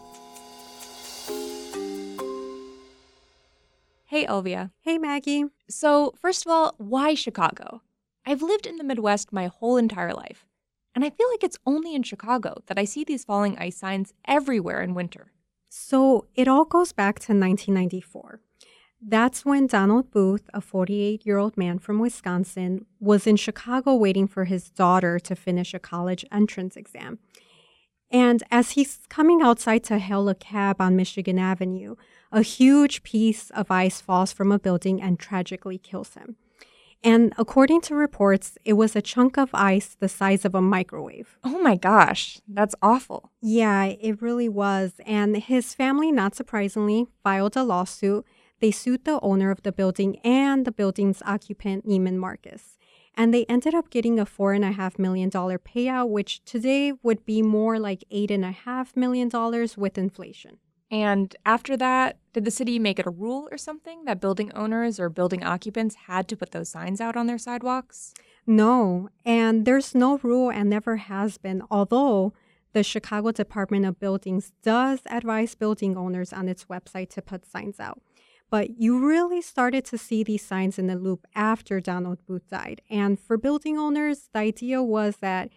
Hey, 4.07 4.25
Elvia. 4.27 4.71
Hey, 4.79 4.99
Maggie. 4.99 5.47
So, 5.69 6.15
first 6.17 6.47
of 6.47 6.53
all, 6.53 6.75
why 6.79 7.15
Chicago? 7.15 7.83
I've 8.25 8.41
lived 8.41 8.67
in 8.69 8.77
the 8.77 8.85
Midwest 8.85 9.33
my 9.33 9.49
whole 9.49 9.79
entire 9.79 10.15
life, 10.15 10.47
and 10.95 11.05
I 11.05 11.11
feel 11.11 11.29
like 11.33 11.43
it's 11.43 11.59
only 11.67 11.97
in 11.97 12.05
Chicago 12.05 12.63
that 12.67 12.79
I 12.79 12.85
see 12.85 13.03
these 13.03 13.25
falling 13.25 13.59
ice 13.59 13.77
signs 13.77 14.15
everywhere 14.29 14.81
in 14.81 14.95
winter. 14.95 15.33
So, 15.69 16.27
it 16.35 16.49
all 16.49 16.65
goes 16.65 16.93
back 16.93 17.17
to 17.21 17.33
1994. 17.33 18.41
That's 19.01 19.45
when 19.45 19.69
Donald 19.69 20.11
Booth, 20.11 20.51
a 20.53 20.61
48 20.61 21.25
year 21.25 21.39
old 21.39 21.57
man 21.57 21.79
from 21.79 22.01
Wisconsin, 22.01 22.87
was 22.99 23.27
in 23.27 23.37
Chicago 23.37 23.95
waiting 23.95 24.27
for 24.27 24.45
his 24.45 24.71
daughter 24.71 25.19
to 25.21 25.37
finish 25.37 25.73
a 25.73 25.79
college 25.79 26.25
entrance 26.33 26.77
exam. 26.77 27.19
And 28.11 28.43
as 28.51 28.73
he's 28.73 29.01
coming 29.09 29.43
outside 29.43 29.85
to 29.85 29.99
hail 29.99 30.29
a 30.29 30.35
cab 30.35 30.81
on 30.81 30.97
Michigan 30.97 31.39
Avenue, 31.39 31.95
a 32.33 32.43
huge 32.43 33.03
piece 33.03 33.51
of 33.51 33.71
ice 33.71 34.01
falls 34.01 34.33
from 34.33 34.51
a 34.51 34.59
building 34.59 35.01
and 35.01 35.19
tragically 35.19 35.79
kills 35.79 36.15
him. 36.15 36.37
And 37.03 37.33
according 37.39 37.81
to 37.83 37.95
reports, 37.95 38.59
it 38.65 38.73
was 38.73 38.97
a 38.97 39.03
chunk 39.03 39.39
of 39.39 39.51
ice 39.55 39.97
the 39.99 40.09
size 40.09 40.45
of 40.45 40.55
a 40.55 40.61
microwave. 40.61 41.39
Oh 41.45 41.61
my 41.61 41.77
gosh, 41.77 42.41
that's 42.49 42.75
awful. 42.83 43.31
Yeah, 43.41 43.85
it 43.85 44.21
really 44.21 44.49
was. 44.49 44.95
And 45.07 45.37
his 45.37 45.75
family, 45.75 46.11
not 46.11 46.35
surprisingly, 46.35 47.07
filed 47.23 47.57
a 47.57 47.63
lawsuit. 47.63 48.27
They 48.61 48.73
sued 48.73 49.05
the 49.05 49.21
owner 49.21 49.53
of 49.53 49.63
the 49.63 49.71
building 49.71 50.19
and 50.25 50.65
the 50.65 50.73
building's 50.73 51.23
occupant, 51.25 51.87
Neiman 51.87 52.17
Marcus. 52.17 52.77
And 53.15 53.33
they 53.33 53.45
ended 53.47 53.75
up 53.75 53.91
getting 53.91 54.19
a 54.19 54.27
$4.5 54.27 54.99
million 54.99 55.31
payout, 55.31 56.09
which 56.09 56.45
today 56.45 56.93
would 57.03 57.25
be 57.25 57.43
more 57.43 57.79
like 57.79 58.05
$8.5 58.13 58.97
million 58.97 59.31
with 59.77 59.99
inflation. 59.99 60.59
And 60.91 61.35
after 61.45 61.77
that, 61.77 62.19
did 62.33 62.45
the 62.45 62.51
city 62.51 62.79
make 62.79 62.99
it 62.99 63.07
a 63.07 63.11
rule 63.11 63.49
or 63.51 63.59
something 63.59 64.05
that 64.05 64.21
building 64.21 64.53
owners 64.53 64.99
or 64.99 65.11
building 65.11 65.45
occupants 65.45 65.95
had 66.07 66.29
to 66.29 66.37
put 66.37 66.53
those 66.53 66.71
signs 66.71 67.01
out 67.01 67.17
on 67.17 67.27
their 67.27 67.39
sidewalks? 67.39 68.15
No, 68.47 69.11
and 69.25 69.67
there's 69.67 69.95
no 69.95 70.19
rule 70.19 70.51
and 70.51 70.71
never 70.71 70.97
has 70.97 71.37
been, 71.37 71.63
although 71.71 72.33
the 72.73 72.83
Chicago 72.83 73.33
Department 73.33 73.85
of 73.85 74.01
Buildings 74.01 74.53
does 74.63 75.01
advise 75.07 75.55
building 75.55 75.97
owners 75.97 76.33
on 76.33 76.49
its 76.49 76.65
website 76.65 77.11
to 77.11 77.23
put 77.23 77.45
signs 77.45 77.79
out. 77.79 78.01
But 78.51 78.81
you 78.81 79.07
really 79.07 79.43
started 79.43 79.85
to 79.87 79.99
see 79.99 80.23
these 80.23 80.45
signs 80.45 80.79
in 80.79 80.87
the 80.87 80.97
loop 80.97 81.27
after 81.35 81.81
Donald 81.81 82.25
Booth 82.27 82.49
died. 82.49 82.81
And 82.89 83.21
for 83.21 83.37
building 83.37 83.77
owners, 83.79 84.31
the 84.33 84.39
idea 84.39 84.83
was 84.83 85.17
that 85.17 85.51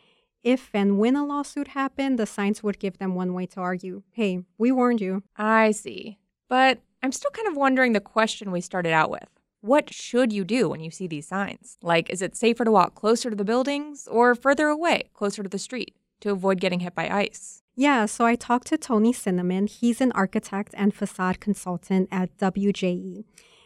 if 0.44 0.70
and 0.74 0.98
when 0.98 1.16
a 1.16 1.26
lawsuit 1.26 1.70
happened, 1.70 2.18
the 2.18 2.26
signs 2.26 2.64
would 2.64 2.80
give 2.80 2.98
them 2.98 3.16
one 3.16 3.34
way 3.34 3.46
to 3.48 3.60
argue 3.60 4.04
hey, 4.12 4.44
we 4.58 4.72
warned 4.72 5.02
you. 5.02 5.24
I 5.38 5.72
see. 5.72 6.18
But 6.48 6.80
I'm 7.04 7.12
still 7.12 7.32
kind 7.32 7.48
of 7.48 7.56
wondering 7.56 7.94
the 7.94 8.00
question 8.00 8.52
we 8.52 8.62
started 8.62 8.92
out 8.92 9.10
with. 9.10 9.28
What 9.62 9.94
should 9.94 10.34
you 10.34 10.44
do 10.44 10.70
when 10.70 10.80
you 10.80 10.90
see 10.90 11.08
these 11.08 11.28
signs? 11.28 11.78
Like, 11.84 12.10
is 12.10 12.22
it 12.22 12.36
safer 12.36 12.66
to 12.66 12.72
walk 12.72 12.96
closer 12.96 13.30
to 13.30 13.36
the 13.36 13.46
buildings 13.46 14.08
or 14.10 14.34
further 14.34 14.68
away, 14.68 15.10
closer 15.14 15.44
to 15.44 15.50
the 15.50 15.60
street, 15.60 15.96
to 16.22 16.32
avoid 16.32 16.60
getting 16.60 16.80
hit 16.80 16.96
by 16.96 17.10
ice? 17.10 17.62
Yeah, 17.76 18.08
so 18.08 18.26
I 18.26 18.36
talked 18.36 18.68
to 18.68 18.78
Tony 18.78 19.14
Cinnamon. 19.14 19.68
He's 19.68 20.02
an 20.02 20.12
architect 20.14 20.74
and 20.76 20.94
facade 20.94 21.40
consultant 21.40 22.10
at 22.12 22.36
WJE. 22.38 23.24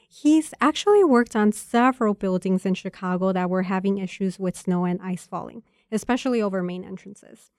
He's 0.07 0.53
actually 0.61 1.03
worked 1.03 1.35
on 1.35 1.51
several 1.51 2.13
buildings 2.13 2.65
in 2.65 2.73
Chicago 2.73 3.31
that 3.31 3.49
were 3.49 3.63
having 3.63 3.97
issues 3.97 4.37
with 4.37 4.57
snow 4.57 4.85
and 4.85 5.01
ice 5.01 5.25
falling 5.25 5.63
especially 5.91 6.41
over 6.41 6.61
main 6.63 6.83
entrances. 6.83 7.51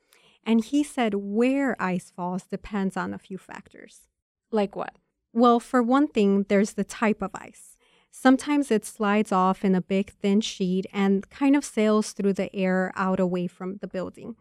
And 0.45 0.65
he 0.65 0.83
said 0.85 1.15
where 1.15 1.81
ice 1.81 2.13
falls 2.15 2.45
depends 2.45 2.97
on 2.97 3.13
a 3.13 3.19
few 3.19 3.39
factors. 3.39 4.09
Like 4.51 4.77
what? 4.77 4.95
Well, 5.33 5.61
for 5.61 5.83
one 5.83 6.09
thing, 6.09 6.47
there's 6.49 6.75
the 6.75 6.85
type 6.85 7.21
of 7.21 7.31
ice. 7.35 7.77
Sometimes 8.11 8.71
it 8.71 8.87
slides 8.87 9.33
off 9.33 9.65
in 9.65 9.75
a 9.75 9.83
big 9.83 10.11
thin 10.11 10.41
sheet 10.41 10.87
and 10.93 11.29
kind 11.29 11.55
of 11.55 11.65
sails 11.65 12.13
through 12.13 12.33
the 12.33 12.55
air 12.57 12.93
out 12.97 13.21
away 13.21 13.47
from 13.47 13.77
the 13.79 13.87
building. 13.87 14.37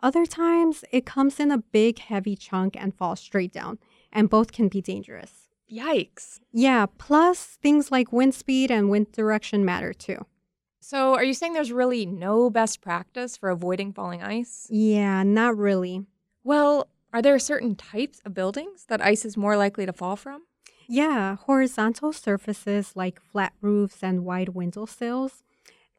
Other 0.00 0.24
times, 0.24 0.84
it 0.92 1.04
comes 1.04 1.38
in 1.38 1.50
a 1.50 1.58
big, 1.58 1.98
heavy 1.98 2.36
chunk 2.36 2.76
and 2.80 2.94
falls 2.94 3.20
straight 3.20 3.52
down, 3.52 3.78
and 4.12 4.30
both 4.30 4.52
can 4.52 4.68
be 4.68 4.80
dangerous. 4.80 5.48
Yikes. 5.70 6.40
Yeah, 6.52 6.86
plus 6.96 7.58
things 7.60 7.90
like 7.90 8.12
wind 8.12 8.34
speed 8.34 8.70
and 8.70 8.88
wind 8.88 9.12
direction 9.12 9.64
matter 9.64 9.92
too. 9.92 10.24
So, 10.90 11.14
are 11.16 11.22
you 11.22 11.34
saying 11.34 11.52
there's 11.52 11.70
really 11.70 12.06
no 12.06 12.48
best 12.48 12.80
practice 12.80 13.36
for 13.36 13.50
avoiding 13.50 13.92
falling 13.92 14.22
ice? 14.22 14.66
Yeah, 14.70 15.22
not 15.22 15.54
really. 15.58 16.06
Well, 16.44 16.88
are 17.12 17.20
there 17.20 17.38
certain 17.38 17.74
types 17.74 18.22
of 18.24 18.32
buildings 18.32 18.86
that 18.88 19.02
ice 19.02 19.26
is 19.26 19.36
more 19.36 19.58
likely 19.58 19.84
to 19.84 19.92
fall 19.92 20.16
from? 20.16 20.44
Yeah, 20.88 21.36
horizontal 21.36 22.14
surfaces 22.14 22.96
like 22.96 23.20
flat 23.20 23.52
roofs 23.60 24.02
and 24.02 24.24
wide 24.24 24.54
windowsills, 24.54 25.44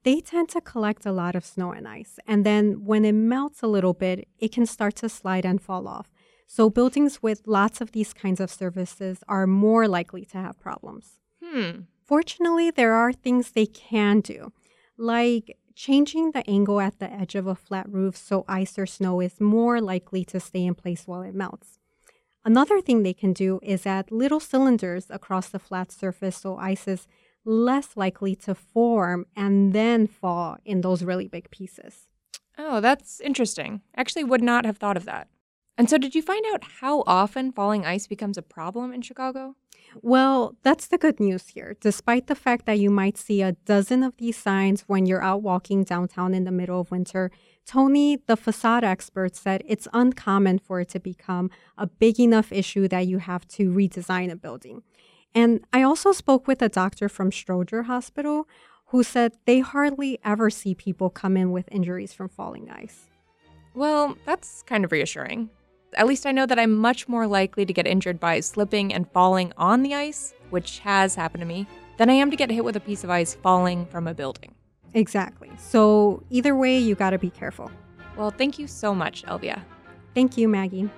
they 0.02 0.22
tend 0.22 0.50
to 0.50 0.60
collect 0.60 1.06
a 1.06 1.12
lot 1.12 1.36
of 1.36 1.46
snow 1.46 1.72
and 1.72 1.88
ice. 1.88 2.18
And 2.26 2.44
then 2.44 2.84
when 2.84 3.06
it 3.06 3.14
melts 3.14 3.62
a 3.62 3.68
little 3.68 3.94
bit, 3.94 4.28
it 4.40 4.52
can 4.52 4.66
start 4.66 4.96
to 4.96 5.08
slide 5.08 5.46
and 5.46 5.62
fall 5.62 5.88
off. 5.88 6.10
So 6.48 6.68
buildings 6.68 7.22
with 7.22 7.46
lots 7.46 7.80
of 7.80 7.92
these 7.92 8.12
kinds 8.12 8.40
of 8.40 8.50
surfaces 8.50 9.24
are 9.28 9.46
more 9.46 9.88
likely 9.88 10.26
to 10.32 10.40
have 10.40 10.60
problems. 10.60 11.20
Hmm. 11.44 11.82
Fortunately, 12.04 12.72
there 12.72 12.94
are 12.94 13.14
things 13.14 13.52
they 13.52 13.68
can 13.68 14.22
do 14.22 14.52
like 15.00 15.58
changing 15.76 16.32
the 16.32 16.48
angle 16.50 16.82
at 16.82 17.00
the 17.00 17.12
edge 17.12 17.36
of 17.36 17.48
a 17.48 17.56
flat 17.56 17.90
roof 17.90 18.16
so 18.18 18.44
ice 18.48 18.78
or 18.78 18.86
snow 18.86 19.22
is 19.22 19.40
more 19.40 19.80
likely 19.80 20.26
to 20.26 20.40
stay 20.40 20.66
in 20.66 20.76
place 20.76 21.08
while 21.08 21.22
it 21.22 21.34
melts. 21.34 21.80
Another 22.44 22.82
thing 22.82 23.04
they 23.04 23.14
can 23.14 23.34
do 23.34 23.60
is 23.64 23.86
add 23.86 24.12
little 24.12 24.40
cylinders 24.40 25.08
across 25.10 25.50
the 25.50 25.60
flat 25.60 25.92
surface 25.92 26.38
so 26.38 26.58
ice 26.58 26.88
is 26.88 27.08
less 27.46 27.96
likely 27.96 28.36
to 28.36 28.54
form 28.54 29.26
and 29.36 29.74
then 29.74 30.06
fall 30.06 30.58
in 30.66 30.82
those 30.82 31.04
really 31.04 31.28
big 31.28 31.50
pieces. 31.50 32.08
Oh, 32.58 32.82
that's 32.82 33.22
interesting. 33.22 33.82
Actually, 33.96 34.26
would 34.26 34.44
not 34.44 34.66
have 34.66 34.78
thought 34.78 34.98
of 34.98 35.06
that. 35.06 35.30
And 35.78 35.90
so, 35.90 35.98
did 35.98 36.14
you 36.14 36.22
find 36.22 36.46
out 36.52 36.64
how 36.82 37.04
often 37.08 37.54
falling 37.54 37.86
ice 37.86 38.06
becomes 38.06 38.38
a 38.38 38.42
problem 38.42 38.92
in 38.92 39.02
Chicago? 39.02 39.56
Well, 40.02 40.56
that's 40.64 40.88
the 40.88 40.98
good 40.98 41.20
news 41.20 41.50
here. 41.50 41.76
Despite 41.80 42.28
the 42.28 42.36
fact 42.36 42.66
that 42.66 42.80
you 42.80 42.90
might 42.90 43.18
see 43.18 43.42
a 43.42 43.54
dozen 43.54 44.04
of 44.04 44.16
these 44.18 44.38
signs 44.38 44.82
when 44.88 45.06
you're 45.06 45.24
out 45.24 45.42
walking 45.42 45.84
downtown 45.84 46.34
in 46.34 46.44
the 46.44 46.52
middle 46.52 46.82
of 46.82 46.92
winter, 46.92 47.32
Tony, 47.66 48.18
the 48.28 48.38
facade 48.38 48.84
expert, 48.84 49.36
said 49.36 49.64
it's 49.68 49.88
uncommon 49.94 50.60
for 50.60 50.80
it 50.80 50.90
to 50.90 51.00
become 51.00 51.50
a 51.78 51.88
big 51.88 52.20
enough 52.20 52.52
issue 52.52 52.88
that 52.88 53.08
you 53.08 53.20
have 53.20 53.48
to 53.48 53.72
redesign 53.72 54.32
a 54.32 54.36
building. 54.36 54.84
And 55.36 55.64
I 55.72 55.84
also 55.84 56.12
spoke 56.12 56.48
with 56.48 56.62
a 56.62 56.70
doctor 56.70 57.10
from 57.10 57.30
Stroger 57.30 57.86
Hospital 57.86 58.48
who 58.88 59.04
said 59.04 59.34
they 59.46 59.60
hardly 59.60 60.20
ever 60.26 60.50
see 60.50 60.74
people 60.74 61.10
come 61.12 61.38
in 61.38 61.52
with 61.52 61.70
injuries 61.72 62.12
from 62.12 62.28
falling 62.28 62.70
ice. 62.72 63.10
Well, 63.76 64.18
that's 64.26 64.64
kind 64.64 64.84
of 64.84 64.92
reassuring. 64.92 65.52
At 65.96 66.06
least 66.06 66.26
I 66.26 66.32
know 66.32 66.46
that 66.46 66.60
I'm 66.60 66.76
much 66.76 67.08
more 67.08 67.26
likely 67.26 67.66
to 67.66 67.74
get 67.74 67.88
injured 67.88 68.20
by 68.20 68.40
slipping 68.42 68.94
and 68.94 69.12
falling 69.12 69.52
on 69.58 69.82
the 69.82 69.96
ice, 69.96 70.36
which 70.52 70.80
has 70.80 71.16
happened 71.16 71.42
to 71.42 71.48
me, 71.48 71.68
than 71.98 72.10
I 72.10 72.14
am 72.14 72.30
to 72.30 72.38
get 72.38 72.52
hit 72.52 72.64
with 72.64 72.76
a 72.76 72.80
piece 72.80 73.04
of 73.04 73.10
ice 73.10 73.34
falling 73.34 73.88
from 73.88 74.08
a 74.08 74.14
building. 74.14 74.54
Exactly. 74.94 75.52
So, 75.58 76.24
either 76.30 76.56
way, 76.56 76.78
you 76.78 76.96
gotta 76.96 77.18
be 77.18 77.32
careful. 77.32 77.72
Well, 78.16 78.30
thank 78.30 78.60
you 78.60 78.68
so 78.68 78.94
much, 78.94 79.24
Elvia. 79.24 79.62
Thank 80.14 80.38
you, 80.38 80.48
Maggie. 80.48 80.90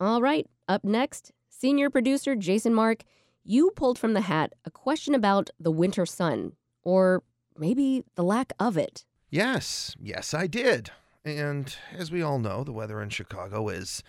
All 0.00 0.20
right, 0.20 0.46
up 0.68 0.84
next, 0.84 1.32
senior 1.48 1.90
producer 1.90 2.36
Jason 2.36 2.72
Mark 2.72 3.02
you 3.48 3.70
pulled 3.70 3.98
from 3.98 4.12
the 4.12 4.20
hat 4.20 4.52
a 4.66 4.70
question 4.70 5.14
about 5.14 5.48
the 5.58 5.70
winter 5.70 6.04
sun, 6.04 6.52
or 6.82 7.22
maybe 7.56 8.04
the 8.14 8.22
lack 8.22 8.52
of 8.60 8.76
it. 8.76 9.06
Yes, 9.30 9.96
yes, 9.98 10.34
I 10.34 10.46
did. 10.46 10.90
And 11.24 11.74
as 11.96 12.10
we 12.10 12.20
all 12.20 12.38
know, 12.38 12.62
the 12.62 12.72
weather 12.72 13.00
in 13.00 13.08
Chicago 13.08 13.68
is 13.68 14.02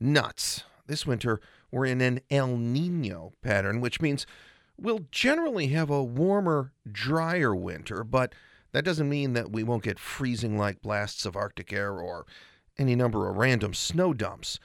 nuts. 0.00 0.64
This 0.88 1.06
winter, 1.06 1.40
we're 1.70 1.86
in 1.86 2.00
an 2.00 2.20
El 2.30 2.56
Nino 2.56 3.32
pattern, 3.42 3.80
which 3.80 4.00
means 4.00 4.26
we'll 4.76 5.06
generally 5.12 5.68
have 5.68 5.88
a 5.88 6.02
warmer, 6.02 6.72
drier 6.90 7.54
winter, 7.54 8.02
but 8.02 8.34
that 8.72 8.84
doesn't 8.84 9.08
mean 9.08 9.34
that 9.34 9.52
we 9.52 9.62
won't 9.62 9.84
get 9.84 10.00
freezing 10.00 10.58
like 10.58 10.82
blasts 10.82 11.24
of 11.24 11.36
Arctic 11.36 11.72
air 11.72 11.92
or 12.00 12.26
any 12.76 12.96
number 12.96 13.28
of 13.28 13.36
random 13.36 13.72
snow 13.72 14.12
dumps. 14.12 14.58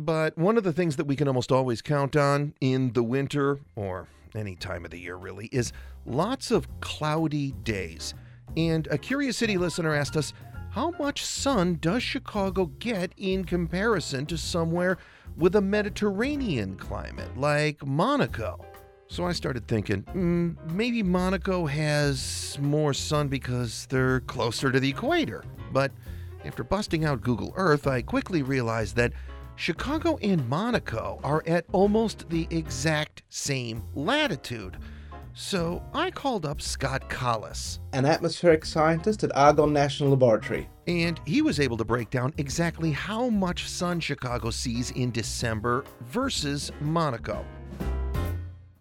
But 0.00 0.38
one 0.38 0.56
of 0.56 0.64
the 0.64 0.72
things 0.72 0.96
that 0.96 1.06
we 1.06 1.14
can 1.14 1.28
almost 1.28 1.52
always 1.52 1.82
count 1.82 2.16
on 2.16 2.54
in 2.62 2.94
the 2.94 3.02
winter, 3.02 3.58
or 3.76 4.08
any 4.34 4.56
time 4.56 4.86
of 4.86 4.90
the 4.90 4.98
year 4.98 5.16
really, 5.16 5.50
is 5.52 5.74
lots 6.06 6.50
of 6.50 6.66
cloudy 6.80 7.52
days. 7.64 8.14
And 8.56 8.86
a 8.90 8.96
Curious 8.96 9.36
City 9.36 9.58
listener 9.58 9.94
asked 9.94 10.16
us, 10.16 10.32
how 10.70 10.92
much 10.92 11.22
sun 11.22 11.76
does 11.82 12.02
Chicago 12.02 12.66
get 12.78 13.12
in 13.18 13.44
comparison 13.44 14.24
to 14.26 14.38
somewhere 14.38 14.96
with 15.36 15.54
a 15.56 15.60
Mediterranean 15.60 16.76
climate 16.76 17.36
like 17.36 17.84
Monaco? 17.84 18.64
So 19.08 19.26
I 19.26 19.32
started 19.32 19.68
thinking, 19.68 20.04
mm, 20.04 20.72
maybe 20.72 21.02
Monaco 21.02 21.66
has 21.66 22.56
more 22.58 22.94
sun 22.94 23.28
because 23.28 23.86
they're 23.90 24.20
closer 24.20 24.72
to 24.72 24.80
the 24.80 24.88
equator. 24.88 25.44
But 25.72 25.92
after 26.46 26.64
busting 26.64 27.04
out 27.04 27.20
Google 27.20 27.52
Earth, 27.54 27.86
I 27.86 28.00
quickly 28.00 28.42
realized 28.42 28.96
that 28.96 29.12
Chicago 29.60 30.18
and 30.22 30.48
Monaco 30.48 31.20
are 31.22 31.42
at 31.46 31.66
almost 31.72 32.26
the 32.30 32.48
exact 32.48 33.24
same 33.28 33.82
latitude. 33.94 34.78
So 35.34 35.82
I 35.92 36.10
called 36.10 36.46
up 36.46 36.62
Scott 36.62 37.10
Collis, 37.10 37.78
an 37.92 38.06
atmospheric 38.06 38.64
scientist 38.64 39.22
at 39.22 39.36
Argonne 39.36 39.74
National 39.74 40.08
Laboratory. 40.12 40.66
And 40.86 41.20
he 41.26 41.42
was 41.42 41.60
able 41.60 41.76
to 41.76 41.84
break 41.84 42.08
down 42.08 42.32
exactly 42.38 42.90
how 42.90 43.28
much 43.28 43.68
sun 43.68 44.00
Chicago 44.00 44.48
sees 44.48 44.92
in 44.92 45.10
December 45.10 45.84
versus 46.06 46.72
Monaco. 46.80 47.44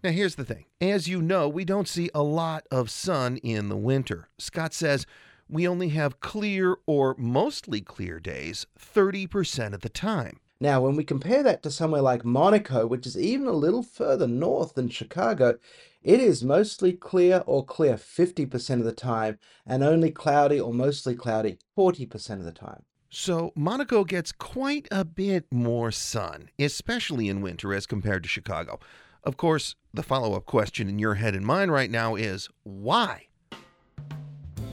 Now, 0.01 0.11
here's 0.11 0.35
the 0.35 0.45
thing. 0.45 0.63
As 0.79 1.09
you 1.09 1.21
know, 1.21 1.49
we 1.49 1.65
don't 1.65 1.89
see 1.89 2.09
a 2.15 2.23
lot 2.23 2.65
of 2.71 2.89
sun 2.89 3.35
in 3.43 3.67
the 3.67 3.75
winter. 3.75 4.29
Scott 4.37 4.73
says 4.73 5.05
we 5.49 5.67
only 5.67 5.89
have 5.89 6.21
clear 6.21 6.77
or 6.85 7.15
mostly 7.17 7.81
clear 7.81 8.21
days 8.21 8.65
30% 8.79 9.73
of 9.73 9.81
the 9.81 9.89
time. 9.89 10.39
Now, 10.61 10.81
when 10.81 10.97
we 10.97 11.05
compare 11.05 11.41
that 11.43 11.63
to 11.63 11.71
somewhere 11.71 12.01
like 12.01 12.25
Monaco, 12.25 12.85
which 12.85 13.07
is 13.07 13.17
even 13.17 13.47
a 13.47 13.53
little 13.53 13.81
further 13.81 14.27
north 14.27 14.73
than 14.73 14.89
Chicago, 14.89 15.57
it 16.03 16.19
is 16.19 16.43
mostly 16.43 16.91
clear 16.91 17.43
or 17.45 17.65
clear 17.65 17.95
50% 17.95 18.79
of 18.79 18.83
the 18.83 18.91
time, 18.91 19.39
and 19.65 19.83
only 19.83 20.11
cloudy 20.11 20.59
or 20.59 20.73
mostly 20.73 21.15
cloudy 21.15 21.59
40% 21.77 22.31
of 22.31 22.43
the 22.43 22.51
time. 22.51 22.83
So, 23.09 23.53
Monaco 23.55 24.03
gets 24.03 24.33
quite 24.33 24.87
a 24.91 25.05
bit 25.05 25.45
more 25.49 25.91
sun, 25.91 26.49
especially 26.59 27.29
in 27.29 27.41
winter 27.41 27.73
as 27.73 27.85
compared 27.85 28.23
to 28.23 28.29
Chicago. 28.29 28.79
Of 29.23 29.37
course, 29.37 29.75
the 29.93 30.03
follow 30.03 30.35
up 30.35 30.45
question 30.45 30.89
in 30.89 30.99
your 30.99 31.15
head 31.15 31.35
and 31.35 31.45
mine 31.45 31.71
right 31.71 31.89
now 31.89 32.15
is 32.15 32.49
why? 32.63 33.27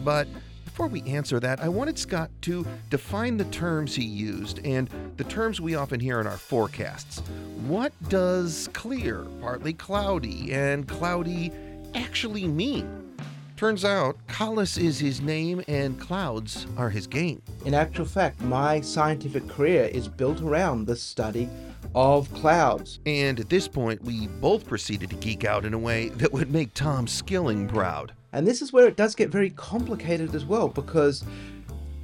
But 0.02 0.26
before 0.76 0.88
we 0.88 1.00
answer 1.10 1.40
that, 1.40 1.58
I 1.62 1.70
wanted 1.70 1.98
Scott 1.98 2.30
to 2.42 2.66
define 2.90 3.38
the 3.38 3.46
terms 3.46 3.94
he 3.94 4.04
used 4.04 4.60
and 4.62 4.90
the 5.16 5.24
terms 5.24 5.58
we 5.58 5.74
often 5.74 5.98
hear 5.98 6.20
in 6.20 6.26
our 6.26 6.36
forecasts. 6.36 7.20
What 7.66 7.94
does 8.10 8.68
clear, 8.74 9.24
partly 9.40 9.72
cloudy, 9.72 10.52
and 10.52 10.86
cloudy 10.86 11.50
actually 11.94 12.46
mean? 12.46 13.16
Turns 13.56 13.86
out, 13.86 14.18
Collis 14.26 14.76
is 14.76 14.98
his 14.98 15.22
name 15.22 15.64
and 15.66 15.98
clouds 15.98 16.66
are 16.76 16.90
his 16.90 17.06
game. 17.06 17.40
In 17.64 17.72
actual 17.72 18.04
fact, 18.04 18.42
my 18.42 18.82
scientific 18.82 19.48
career 19.48 19.84
is 19.84 20.08
built 20.08 20.42
around 20.42 20.86
the 20.86 20.96
study 20.96 21.48
of 21.94 22.30
clouds. 22.34 23.00
And 23.06 23.40
at 23.40 23.48
this 23.48 23.66
point, 23.66 24.04
we 24.04 24.26
both 24.26 24.66
proceeded 24.66 25.08
to 25.08 25.16
geek 25.16 25.46
out 25.46 25.64
in 25.64 25.72
a 25.72 25.78
way 25.78 26.10
that 26.10 26.34
would 26.34 26.52
make 26.52 26.74
Tom 26.74 27.06
Skilling 27.06 27.66
proud. 27.66 28.12
And 28.36 28.46
this 28.46 28.60
is 28.60 28.70
where 28.70 28.86
it 28.86 28.98
does 28.98 29.14
get 29.14 29.30
very 29.30 29.48
complicated 29.48 30.34
as 30.34 30.44
well 30.44 30.68
because 30.68 31.24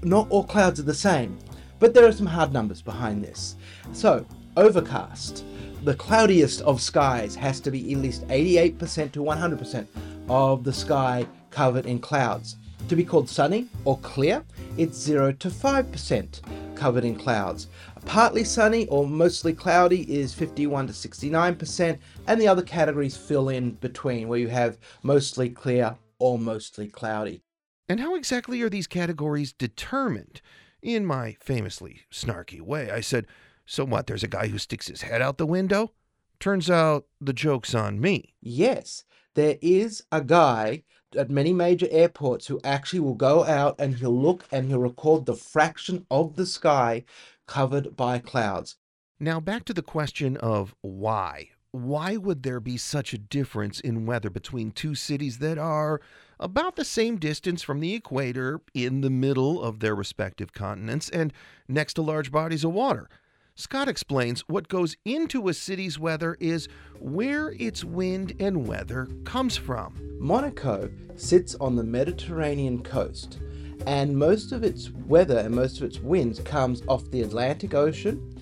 not 0.02 0.30
all 0.30 0.44
clouds 0.44 0.80
are 0.80 0.84
the 0.84 0.94
same. 0.94 1.38
But 1.78 1.92
there 1.92 2.06
are 2.06 2.12
some 2.12 2.24
hard 2.24 2.54
numbers 2.54 2.80
behind 2.80 3.22
this. 3.22 3.56
So, 3.92 4.24
overcast. 4.56 5.44
The 5.84 5.94
cloudiest 5.94 6.62
of 6.62 6.80
skies 6.80 7.34
has 7.34 7.60
to 7.60 7.70
be 7.70 7.92
at 7.92 7.98
least 7.98 8.26
88% 8.28 9.12
to 9.12 9.18
100% 9.22 9.86
of 10.30 10.64
the 10.64 10.72
sky 10.72 11.26
covered 11.50 11.84
in 11.84 11.98
clouds. 11.98 12.56
To 12.88 12.96
be 12.96 13.04
called 13.04 13.28
sunny 13.28 13.68
or 13.84 13.98
clear, 13.98 14.42
it's 14.78 14.98
0 14.98 15.32
to 15.32 15.50
5% 15.50 16.40
covered 16.74 17.04
in 17.04 17.14
clouds. 17.14 17.68
Partly 18.06 18.42
sunny 18.42 18.86
or 18.86 19.06
mostly 19.06 19.52
cloudy 19.52 20.10
is 20.10 20.32
51 20.32 20.86
to 20.86 20.92
69%, 20.94 21.98
and 22.26 22.40
the 22.40 22.48
other 22.48 22.62
categories 22.62 23.18
fill 23.18 23.50
in 23.50 23.72
between 23.72 24.28
where 24.28 24.38
you 24.38 24.48
have 24.48 24.78
mostly 25.02 25.50
clear 25.50 25.94
or 26.22 26.38
mostly 26.38 26.86
cloudy. 26.86 27.42
And 27.88 27.98
how 27.98 28.14
exactly 28.14 28.62
are 28.62 28.70
these 28.70 28.86
categories 28.86 29.52
determined? 29.52 30.40
In 30.80 31.04
my 31.04 31.36
famously 31.40 32.02
snarky 32.12 32.60
way, 32.60 32.90
I 32.90 33.00
said, 33.00 33.26
So 33.66 33.84
what, 33.84 34.06
there's 34.06 34.22
a 34.22 34.28
guy 34.28 34.46
who 34.46 34.58
sticks 34.58 34.86
his 34.86 35.02
head 35.02 35.20
out 35.20 35.36
the 35.36 35.46
window? 35.46 35.90
Turns 36.38 36.70
out 36.70 37.06
the 37.20 37.32
joke's 37.32 37.74
on 37.74 38.00
me. 38.00 38.34
Yes, 38.40 39.04
there 39.34 39.58
is 39.60 40.04
a 40.12 40.20
guy 40.20 40.84
at 41.16 41.28
many 41.28 41.52
major 41.52 41.88
airports 41.90 42.46
who 42.46 42.60
actually 42.62 43.00
will 43.00 43.14
go 43.14 43.44
out 43.44 43.74
and 43.80 43.96
he'll 43.96 44.16
look 44.16 44.44
and 44.52 44.68
he'll 44.68 44.78
record 44.78 45.26
the 45.26 45.34
fraction 45.34 46.06
of 46.08 46.36
the 46.36 46.46
sky 46.46 47.04
covered 47.48 47.96
by 47.96 48.20
clouds. 48.20 48.76
Now, 49.18 49.40
back 49.40 49.64
to 49.64 49.74
the 49.74 49.82
question 49.82 50.36
of 50.36 50.74
why. 50.82 51.50
Why 51.72 52.18
would 52.18 52.42
there 52.42 52.60
be 52.60 52.76
such 52.76 53.14
a 53.14 53.18
difference 53.18 53.80
in 53.80 54.04
weather 54.04 54.28
between 54.28 54.72
two 54.72 54.94
cities 54.94 55.38
that 55.38 55.56
are 55.56 56.02
about 56.38 56.76
the 56.76 56.84
same 56.84 57.16
distance 57.16 57.62
from 57.62 57.80
the 57.80 57.94
equator, 57.94 58.60
in 58.74 59.00
the 59.00 59.08
middle 59.08 59.62
of 59.62 59.80
their 59.80 59.94
respective 59.94 60.52
continents, 60.52 61.08
and 61.08 61.32
next 61.68 61.94
to 61.94 62.02
large 62.02 62.30
bodies 62.30 62.62
of 62.62 62.72
water? 62.74 63.08
Scott 63.54 63.88
explains 63.88 64.42
what 64.42 64.68
goes 64.68 64.96
into 65.06 65.48
a 65.48 65.54
city's 65.54 65.98
weather 65.98 66.36
is 66.40 66.68
where 66.98 67.54
its 67.58 67.82
wind 67.82 68.34
and 68.38 68.66
weather 68.68 69.08
comes 69.24 69.56
from. 69.56 69.98
Monaco 70.20 70.90
sits 71.16 71.54
on 71.54 71.76
the 71.76 71.84
Mediterranean 71.84 72.82
coast, 72.82 73.38
and 73.86 74.14
most 74.14 74.52
of 74.52 74.62
its 74.62 74.90
weather 74.90 75.38
and 75.38 75.54
most 75.54 75.78
of 75.78 75.84
its 75.84 76.00
winds 76.00 76.38
comes 76.40 76.82
off 76.86 77.10
the 77.10 77.22
Atlantic 77.22 77.72
Ocean. 77.72 78.38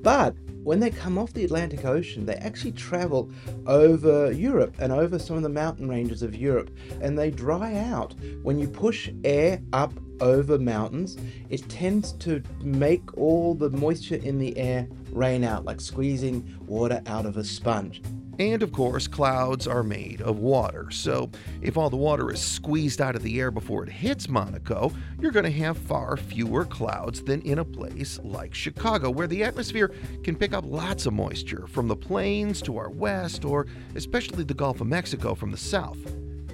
But 0.00 0.34
when 0.62 0.80
they 0.80 0.90
come 0.90 1.18
off 1.18 1.32
the 1.32 1.44
Atlantic 1.44 1.84
Ocean, 1.84 2.24
they 2.24 2.34
actually 2.34 2.72
travel 2.72 3.30
over 3.66 4.30
Europe 4.32 4.76
and 4.78 4.92
over 4.92 5.18
some 5.18 5.36
of 5.36 5.42
the 5.42 5.48
mountain 5.48 5.88
ranges 5.88 6.22
of 6.22 6.34
Europe, 6.34 6.70
and 7.00 7.18
they 7.18 7.30
dry 7.30 7.76
out. 7.76 8.14
When 8.42 8.58
you 8.58 8.68
push 8.68 9.10
air 9.24 9.60
up 9.72 9.92
over 10.20 10.58
mountains, 10.58 11.16
it 11.50 11.68
tends 11.68 12.12
to 12.12 12.42
make 12.60 13.16
all 13.18 13.54
the 13.54 13.70
moisture 13.70 14.16
in 14.16 14.38
the 14.38 14.56
air 14.56 14.88
rain 15.10 15.44
out, 15.44 15.64
like 15.64 15.80
squeezing 15.80 16.58
water 16.66 17.02
out 17.06 17.26
of 17.26 17.36
a 17.36 17.44
sponge. 17.44 18.02
And 18.38 18.62
of 18.62 18.72
course, 18.72 19.06
clouds 19.06 19.66
are 19.66 19.82
made 19.82 20.22
of 20.22 20.38
water. 20.38 20.90
So, 20.90 21.30
if 21.60 21.76
all 21.76 21.90
the 21.90 21.96
water 21.96 22.30
is 22.30 22.40
squeezed 22.40 23.00
out 23.00 23.14
of 23.14 23.22
the 23.22 23.38
air 23.38 23.50
before 23.50 23.84
it 23.84 23.90
hits 23.90 24.28
Monaco, 24.28 24.92
you're 25.20 25.32
going 25.32 25.44
to 25.44 25.50
have 25.50 25.76
far 25.76 26.16
fewer 26.16 26.64
clouds 26.64 27.22
than 27.22 27.42
in 27.42 27.58
a 27.58 27.64
place 27.64 28.18
like 28.24 28.54
Chicago, 28.54 29.10
where 29.10 29.26
the 29.26 29.44
atmosphere 29.44 29.92
can 30.24 30.34
pick 30.34 30.54
up 30.54 30.64
lots 30.66 31.04
of 31.06 31.12
moisture 31.12 31.66
from 31.66 31.88
the 31.88 31.96
plains 31.96 32.62
to 32.62 32.78
our 32.78 32.90
west, 32.90 33.44
or 33.44 33.66
especially 33.94 34.44
the 34.44 34.54
Gulf 34.54 34.80
of 34.80 34.86
Mexico 34.86 35.34
from 35.34 35.50
the 35.50 35.56
south. 35.56 35.98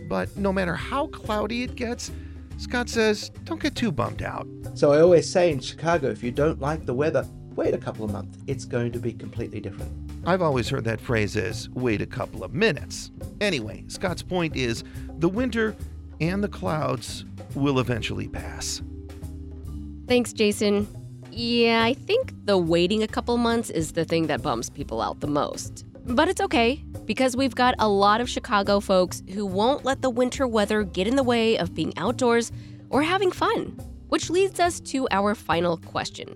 But 0.08 0.36
no 0.36 0.52
matter 0.52 0.74
how 0.74 1.06
cloudy 1.08 1.62
it 1.62 1.76
gets, 1.76 2.10
Scott 2.56 2.88
says, 2.88 3.30
don't 3.44 3.62
get 3.62 3.76
too 3.76 3.92
bummed 3.92 4.22
out. 4.22 4.48
So 4.74 4.92
I 4.92 5.00
always 5.00 5.30
say 5.30 5.52
in 5.52 5.60
Chicago, 5.60 6.10
if 6.10 6.24
you 6.24 6.32
don't 6.32 6.60
like 6.60 6.86
the 6.86 6.94
weather, 6.94 7.24
wait 7.58 7.74
a 7.74 7.78
couple 7.78 8.04
of 8.04 8.12
months. 8.12 8.38
It's 8.46 8.64
going 8.64 8.92
to 8.92 9.00
be 9.00 9.12
completely 9.12 9.58
different. 9.58 9.90
I've 10.24 10.42
always 10.42 10.68
heard 10.68 10.84
that 10.84 11.00
phrase 11.00 11.36
as 11.36 11.68
wait 11.70 12.00
a 12.00 12.06
couple 12.06 12.44
of 12.44 12.54
minutes. 12.54 13.10
Anyway, 13.40 13.84
Scott's 13.88 14.22
point 14.22 14.54
is 14.54 14.84
the 15.18 15.28
winter 15.28 15.74
and 16.20 16.42
the 16.42 16.48
clouds 16.48 17.24
will 17.56 17.80
eventually 17.80 18.28
pass. 18.28 18.80
Thanks, 20.06 20.32
Jason. 20.32 20.86
Yeah, 21.32 21.82
I 21.82 21.94
think 21.94 22.32
the 22.46 22.56
waiting 22.56 23.02
a 23.02 23.08
couple 23.08 23.36
months 23.38 23.70
is 23.70 23.92
the 23.92 24.04
thing 24.04 24.28
that 24.28 24.40
bums 24.40 24.70
people 24.70 25.02
out 25.02 25.18
the 25.18 25.26
most. 25.26 25.84
But 26.06 26.28
it's 26.28 26.40
okay, 26.40 26.84
because 27.06 27.36
we've 27.36 27.56
got 27.56 27.74
a 27.80 27.88
lot 27.88 28.20
of 28.20 28.30
Chicago 28.30 28.78
folks 28.78 29.24
who 29.34 29.44
won't 29.44 29.84
let 29.84 30.00
the 30.00 30.10
winter 30.10 30.46
weather 30.46 30.84
get 30.84 31.08
in 31.08 31.16
the 31.16 31.24
way 31.24 31.58
of 31.58 31.74
being 31.74 31.92
outdoors 31.98 32.52
or 32.88 33.02
having 33.02 33.32
fun. 33.32 33.76
Which 34.08 34.30
leads 34.30 34.60
us 34.60 34.80
to 34.92 35.08
our 35.10 35.34
final 35.34 35.76
question. 35.76 36.34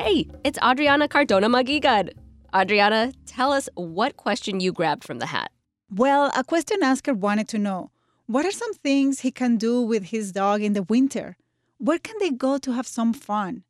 Hey, 0.00 0.28
it's 0.44 0.60
Adriana 0.62 1.08
Cardona 1.08 1.48
Maguigad. 1.48 2.12
Adriana, 2.54 3.12
tell 3.26 3.52
us 3.52 3.68
what 3.74 4.16
question 4.16 4.60
you 4.60 4.70
grabbed 4.72 5.02
from 5.02 5.18
the 5.18 5.26
hat. 5.26 5.50
Well, 5.92 6.30
a 6.36 6.44
question 6.44 6.84
asker 6.84 7.12
wanted 7.12 7.48
to 7.48 7.58
know 7.58 7.90
what 8.26 8.46
are 8.46 8.52
some 8.52 8.72
things 8.74 9.20
he 9.20 9.32
can 9.32 9.56
do 9.56 9.82
with 9.82 10.04
his 10.04 10.30
dog 10.30 10.62
in 10.62 10.74
the 10.74 10.84
winter? 10.84 11.36
Where 11.78 11.98
can 11.98 12.14
they 12.20 12.30
go 12.30 12.58
to 12.58 12.74
have 12.74 12.86
some 12.86 13.12
fun? 13.12 13.64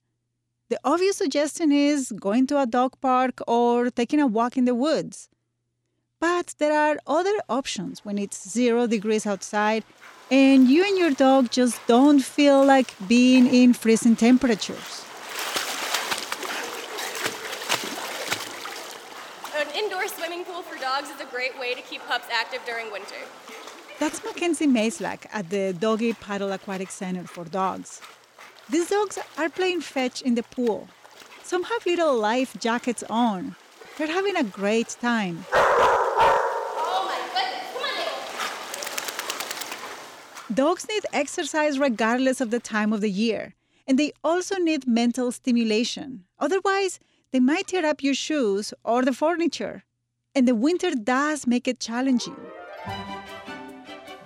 The 0.69 0.79
obvious 0.85 1.17
suggestion 1.17 1.73
is 1.73 2.13
going 2.13 2.47
to 2.49 2.61
a 2.61 2.67
dog 2.67 3.01
park 3.01 3.41
or 3.49 3.89
taking 3.89 4.21
a 4.21 4.27
walk 4.27 4.59
in 4.59 4.67
the 4.67 4.75
woods. 4.75 5.31
But 6.21 6.55
there 6.59 6.79
are 6.79 6.99
other 7.07 7.39
options 7.49 8.05
when 8.05 8.19
it's 8.19 8.47
zero 8.47 8.87
degrees 8.87 9.27
outside 9.27 9.83
and 10.31 10.69
you 10.69 10.85
and 10.85 10.99
your 10.99 11.13
dog 11.13 11.51
just 11.51 11.81
don't 11.87 12.21
feel 12.21 12.63
like 12.67 12.95
being 13.09 13.47
in 13.47 13.73
freezing 13.73 14.15
temperatures. 14.15 15.08
Indoor 19.79 20.09
swimming 20.09 20.45
pool 20.45 20.63
for 20.63 20.77
dogs 20.81 21.09
is 21.09 21.21
a 21.21 21.27
great 21.27 21.57
way 21.59 21.73
to 21.73 21.81
keep 21.83 22.01
pups 22.09 22.27
active 22.33 22.61
during 22.67 22.91
winter. 22.91 23.15
That's 24.01 24.23
Mackenzie 24.25 24.67
Maislack 24.67 25.27
at 25.33 25.51
the 25.51 25.73
Doggy 25.73 26.15
Paddle 26.15 26.51
Aquatic 26.53 26.91
Center 26.91 27.25
for 27.25 27.45
Dogs. 27.45 28.01
These 28.69 28.91
dogs 28.91 29.19
are 29.37 29.49
playing 29.49 29.83
fetch 29.83 30.21
in 30.23 30.35
the 30.35 30.43
pool. 30.43 30.89
Some 31.45 31.63
have 31.65 31.87
little 31.87 32.17
life 32.17 32.57
jackets 32.59 33.05
on. 33.09 33.55
They're 33.97 34.09
having 34.09 34.37
a 34.37 34.43
great 34.43 34.97
time. 35.01 35.45
Oh 35.53 37.05
my 37.11 37.19
goodness, 37.35 37.69
Dogs 40.53 40.89
need 40.89 41.05
exercise 41.13 41.79
regardless 41.79 42.41
of 42.41 42.51
the 42.51 42.61
time 42.61 42.93
of 42.93 43.01
the 43.01 43.11
year, 43.11 43.55
and 43.87 43.99
they 43.99 44.13
also 44.25 44.57
need 44.57 44.87
mental 44.89 45.31
stimulation. 45.33 46.25
Otherwise, 46.39 46.99
they 47.33 47.41
might 47.41 47.69
tear 47.69 47.85
up 47.85 48.03
your 48.03 48.15
shoes 48.15 48.73
or 48.85 49.03
the 49.03 49.13
furniture. 49.13 49.85
And 50.35 50.47
the 50.47 50.55
winter 50.55 50.93
does 50.95 51.47
make 51.47 51.67
it 51.67 51.81
challenging. 51.81 52.37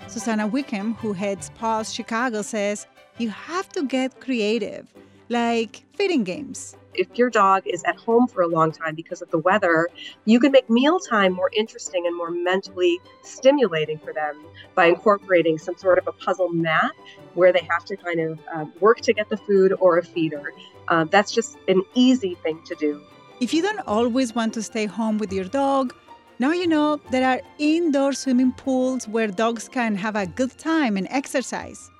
Susanna 0.09 0.47
Wickham, 0.47 0.95
who 0.95 1.13
heads 1.15 1.51
Paws 1.55 1.93
Chicago, 1.93 2.43
says 2.43 2.87
you 3.19 3.31
have 3.31 3.69
to 3.71 3.85
get 3.87 4.21
creative, 4.21 4.93
like 5.29 5.85
fitting 5.95 6.23
games. 6.23 6.77
If 6.95 7.09
your 7.17 7.31
dog 7.31 7.63
is 7.67 7.83
at 7.85 7.97
home 7.97 8.27
for 8.27 8.43
a 8.43 8.47
long 8.47 8.73
time 8.73 8.95
because 8.95 9.23
of 9.23 9.31
the 9.31 9.39
weather, 9.39 9.89
you 10.25 10.39
can 10.39 10.53
make 10.53 10.69
mealtime 10.69 11.33
more 11.33 11.51
interesting 11.55 12.07
and 12.07 12.17
more 12.17 12.31
mentally 12.31 13.01
stimulating 13.23 13.99
for 13.99 14.13
them 14.13 14.45
by 14.75 14.87
incorporating 14.87 15.59
some 15.59 15.77
sort 15.77 15.99
of 15.99 16.07
a 16.07 16.13
puzzle 16.13 16.51
mat 16.51 16.93
where 17.35 17.53
they 17.53 17.67
have 17.71 17.85
to 17.87 17.97
kind 17.97 18.21
of 18.21 18.39
uh, 18.55 18.65
work 18.81 19.01
to 19.01 19.13
get 19.13 19.29
the 19.29 19.37
food 19.37 19.73
or 19.81 19.99
a 19.99 20.03
feeder. 20.03 20.53
Uh, 20.89 21.05
that's 21.05 21.33
just 21.33 21.57
an 21.69 21.83
easy 21.95 22.35
thing 22.43 22.63
to 22.65 22.75
do. 22.75 23.01
If 23.41 23.55
you 23.55 23.63
don't 23.63 23.81
always 23.87 24.35
want 24.35 24.55
to 24.55 24.63
stay 24.63 24.87
home 24.87 25.19
with 25.19 25.33
your 25.33 25.47
dog, 25.47 25.95
now 26.39 26.53
you 26.53 26.67
know 26.67 27.01
there 27.11 27.29
are 27.29 27.41
indoor 27.59 28.13
swimming 28.13 28.53
pools 28.53 29.09
where 29.09 29.29
dogs 29.29 29.69
can 29.69 29.97
have 29.97 30.17
a 30.17 30.27
good 30.27 30.57
time 30.59 30.97
and 30.97 31.07
exercise. 31.11 31.91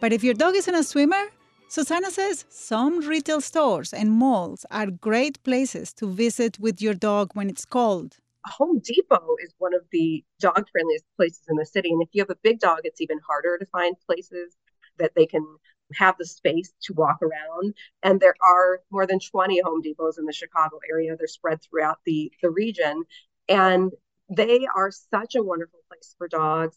But 0.00 0.12
if 0.12 0.22
your 0.22 0.34
dog 0.34 0.54
isn't 0.54 0.74
a 0.74 0.84
swimmer, 0.84 1.24
Susanna 1.74 2.08
says 2.08 2.44
some 2.48 3.00
retail 3.00 3.40
stores 3.40 3.92
and 3.92 4.08
malls 4.12 4.64
are 4.70 4.86
great 4.86 5.42
places 5.42 5.92
to 5.92 6.06
visit 6.06 6.56
with 6.60 6.80
your 6.80 6.94
dog 6.94 7.32
when 7.34 7.50
it's 7.50 7.64
cold. 7.64 8.18
Home 8.46 8.78
Depot 8.78 9.34
is 9.42 9.52
one 9.58 9.74
of 9.74 9.80
the 9.90 10.22
dog 10.38 10.68
friendliest 10.70 11.04
places 11.16 11.42
in 11.48 11.56
the 11.56 11.66
city. 11.66 11.90
And 11.90 12.00
if 12.00 12.10
you 12.12 12.22
have 12.22 12.30
a 12.30 12.38
big 12.44 12.60
dog, 12.60 12.82
it's 12.84 13.00
even 13.00 13.18
harder 13.28 13.58
to 13.58 13.66
find 13.66 13.96
places 14.06 14.56
that 15.00 15.16
they 15.16 15.26
can 15.26 15.44
have 15.94 16.14
the 16.16 16.26
space 16.26 16.72
to 16.82 16.92
walk 16.92 17.18
around. 17.20 17.74
And 18.04 18.20
there 18.20 18.36
are 18.40 18.78
more 18.92 19.04
than 19.04 19.18
20 19.18 19.60
Home 19.62 19.82
Depots 19.82 20.16
in 20.16 20.26
the 20.26 20.32
Chicago 20.32 20.78
area. 20.88 21.16
They're 21.16 21.26
spread 21.26 21.58
throughout 21.60 21.98
the, 22.06 22.30
the 22.40 22.50
region. 22.50 23.02
And 23.48 23.90
they 24.28 24.64
are 24.76 24.92
such 24.92 25.34
a 25.34 25.42
wonderful 25.42 25.80
place 25.88 26.14
for 26.16 26.28
dogs. 26.28 26.76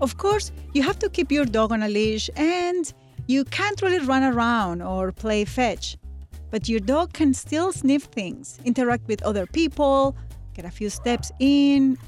Of 0.00 0.18
course, 0.18 0.52
you 0.72 0.84
have 0.84 1.00
to 1.00 1.08
keep 1.08 1.32
your 1.32 1.46
dog 1.46 1.72
on 1.72 1.82
a 1.82 1.88
leash 1.88 2.30
and 2.36 2.92
you 3.26 3.44
can't 3.44 3.80
really 3.82 4.04
run 4.04 4.22
around 4.22 4.82
or 4.82 5.12
play 5.12 5.44
fetch. 5.44 5.96
But 6.50 6.68
your 6.68 6.80
dog 6.80 7.12
can 7.12 7.34
still 7.34 7.72
sniff 7.72 8.04
things, 8.04 8.60
interact 8.64 9.08
with 9.08 9.22
other 9.22 9.46
people, 9.46 10.16
get 10.54 10.64
a 10.64 10.70
few 10.70 10.88
steps 10.88 11.32
in, 11.40 11.98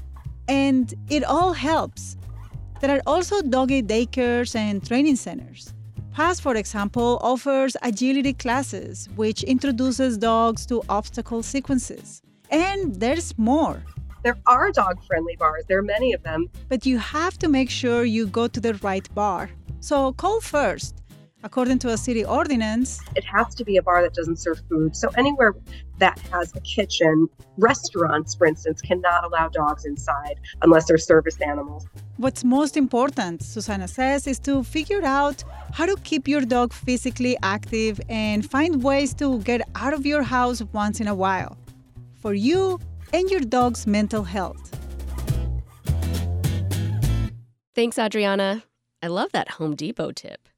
and 0.47 0.93
it 1.09 1.23
all 1.23 1.53
helps. 1.53 2.17
There 2.79 2.95
are 2.95 3.01
also 3.05 3.41
doggy 3.41 3.83
daycares 3.83 4.55
and 4.55 4.85
training 4.85 5.17
centers. 5.17 5.73
PAWS, 6.13 6.39
for 6.39 6.55
example, 6.55 7.19
offers 7.21 7.75
agility 7.81 8.33
classes, 8.33 9.09
which 9.15 9.43
introduces 9.43 10.17
dogs 10.17 10.65
to 10.67 10.81
obstacle 10.89 11.43
sequences. 11.43 12.21
And 12.49 12.95
there's 12.95 13.37
more. 13.37 13.83
There 14.23 14.37
are 14.45 14.71
dog 14.71 15.03
friendly 15.05 15.35
bars, 15.37 15.65
there 15.67 15.77
are 15.79 15.83
many 15.83 16.13
of 16.13 16.23
them. 16.23 16.49
But 16.67 16.85
you 16.85 16.97
have 16.97 17.37
to 17.39 17.47
make 17.47 17.69
sure 17.69 18.03
you 18.03 18.27
go 18.27 18.47
to 18.47 18.59
the 18.59 18.73
right 18.75 19.07
bar. 19.13 19.49
So 19.81 20.13
call 20.13 20.41
first. 20.41 20.98
According 21.41 21.79
to 21.79 21.89
a 21.89 21.97
city 21.97 22.25
ordinance, 22.25 22.99
it 23.15 23.23
has 23.23 23.55
to 23.55 23.63
be 23.63 23.77
a 23.77 23.81
bar 23.81 24.01
that 24.01 24.13
doesn't 24.13 24.39
serve 24.39 24.61
food. 24.67 24.93
So 24.93 25.09
anywhere 25.17 25.55
that 25.99 26.19
has 26.31 26.53
a 26.53 26.59
kitchen, 26.61 27.29
restaurants, 27.57 28.35
for 28.35 28.45
instance, 28.45 28.81
cannot 28.81 29.23
allow 29.23 29.47
dogs 29.47 29.85
inside 29.85 30.35
unless 30.61 30.87
they're 30.87 30.97
service 30.97 31.39
animals. 31.39 31.87
What's 32.17 32.43
most 32.43 32.75
important, 32.75 33.41
Susanna 33.41 33.87
says, 33.87 34.27
is 34.27 34.37
to 34.39 34.63
figure 34.63 35.05
out 35.05 35.41
how 35.71 35.85
to 35.85 35.95
keep 36.03 36.27
your 36.27 36.41
dog 36.41 36.73
physically 36.73 37.37
active 37.41 38.01
and 38.09 38.45
find 38.45 38.83
ways 38.83 39.13
to 39.15 39.39
get 39.39 39.61
out 39.75 39.93
of 39.93 40.05
your 40.05 40.23
house 40.23 40.61
once 40.73 40.99
in 40.99 41.07
a 41.07 41.15
while. 41.15 41.57
For 42.17 42.33
you 42.33 42.81
and 43.13 43.29
your 43.29 43.39
dog's 43.39 43.87
mental 43.87 44.23
health. 44.23 44.75
Thanks, 47.73 47.97
Adriana. 47.97 48.63
I 49.01 49.07
love 49.07 49.31
that 49.31 49.51
Home 49.51 49.77
Depot 49.77 50.11
tip. 50.11 50.48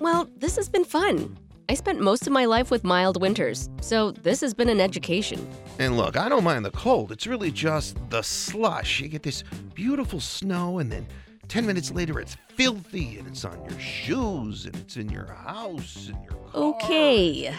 Well, 0.00 0.28
this 0.36 0.56
has 0.56 0.68
been 0.68 0.84
fun. 0.84 1.36
I 1.70 1.74
spent 1.74 2.00
most 2.00 2.26
of 2.26 2.32
my 2.32 2.46
life 2.46 2.70
with 2.70 2.82
mild 2.82 3.20
winters, 3.20 3.68
so 3.82 4.10
this 4.12 4.40
has 4.40 4.54
been 4.54 4.70
an 4.70 4.80
education. 4.80 5.46
And 5.78 5.96
look, 5.98 6.16
I 6.16 6.28
don't 6.28 6.44
mind 6.44 6.64
the 6.64 6.70
cold. 6.70 7.12
It's 7.12 7.26
really 7.26 7.50
just 7.50 7.98
the 8.08 8.22
slush. 8.22 9.00
You 9.00 9.08
get 9.08 9.22
this 9.22 9.44
beautiful 9.74 10.18
snow, 10.18 10.78
and 10.78 10.90
then 10.90 11.06
10 11.48 11.66
minutes 11.66 11.90
later, 11.90 12.20
it's 12.20 12.36
filthy, 12.54 13.18
and 13.18 13.28
it's 13.28 13.44
on 13.44 13.62
your 13.68 13.78
shoes, 13.78 14.64
and 14.64 14.74
it's 14.76 14.96
in 14.96 15.10
your 15.10 15.26
house, 15.26 16.08
and 16.08 16.16
your 16.24 16.38
Okay. 16.54 17.54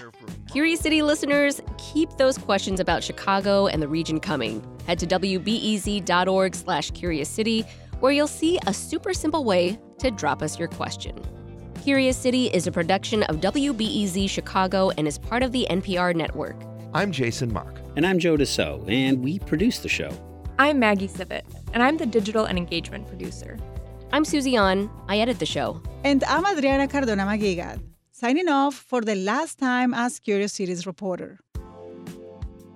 Curious 0.52 0.80
City 0.80 1.04
listeners, 1.04 1.62
keep 1.78 2.10
those 2.18 2.38
questions 2.38 2.80
about 2.80 3.04
Chicago 3.04 3.68
and 3.68 3.82
the 3.82 3.88
region 3.88 4.20
coming. 4.20 4.66
Head 4.88 4.98
to 5.00 5.08
wbez.org 5.08 6.56
slash 6.56 6.90
curious 6.92 7.30
city, 7.30 7.62
where 8.00 8.12
you'll 8.12 8.28
see 8.28 8.58
a 8.66 8.74
super 8.74 9.14
simple 9.14 9.44
way 9.44 9.78
to 10.00 10.10
drop 10.10 10.42
us 10.42 10.58
your 10.58 10.68
question. 10.70 11.16
Curious 11.84 12.18
City 12.18 12.48
is 12.48 12.68
a 12.68 12.72
production 12.74 13.24
of 13.24 13.38
WBEZ 13.38 14.30
Chicago 14.30 14.92
and 14.98 15.08
is 15.08 15.18
part 15.18 15.42
of 15.42 15.54
the 15.54 15.66
NPR 15.70 16.14
network. 16.14 16.62
I'm 16.94 17.10
Jason 17.10 17.54
Mark. 17.54 17.80
And 17.96 18.06
I'm 18.06 18.20
Joe 18.20 18.36
DeCeault, 18.36 18.90
and 18.90 19.24
we 19.24 19.40
produce 19.40 19.80
the 19.80 19.88
show. 19.88 20.12
I'm 20.60 20.78
Maggie 20.78 21.08
Sivit, 21.08 21.44
and 21.74 21.82
I'm 21.82 21.96
the 21.96 22.06
digital 22.06 22.44
and 22.46 22.58
engagement 22.58 23.08
producer. 23.08 23.58
I'm 24.12 24.26
Susie 24.26 24.58
An. 24.58 24.90
I 25.08 25.20
edit 25.20 25.40
the 25.40 25.46
show. 25.46 25.82
And 26.04 26.22
I'm 26.26 26.46
Adriana 26.46 26.88
Cardona 26.90 27.24
Maguigad, 27.26 27.80
signing 28.12 28.50
off 28.50 28.76
for 28.76 29.00
the 29.00 29.16
last 29.16 29.58
time 29.58 29.94
as 29.94 30.20
Curious 30.20 30.52
City's 30.52 30.86
reporter. 30.86 31.40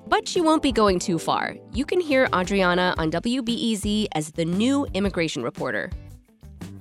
But 0.08 0.30
she 0.30 0.39
won't 0.39 0.63
be 0.63 0.72
going 0.72 1.00
too 1.00 1.20
far. 1.20 1.58
You 1.74 1.86
can 1.86 2.00
hear 2.00 2.30
Adriana 2.34 2.96
on 2.98 3.12
WBEZ 3.12 4.08
as 4.16 4.32
the 4.32 4.46
new 4.46 4.88
immigration 4.94 5.44
reporter. 5.44 5.92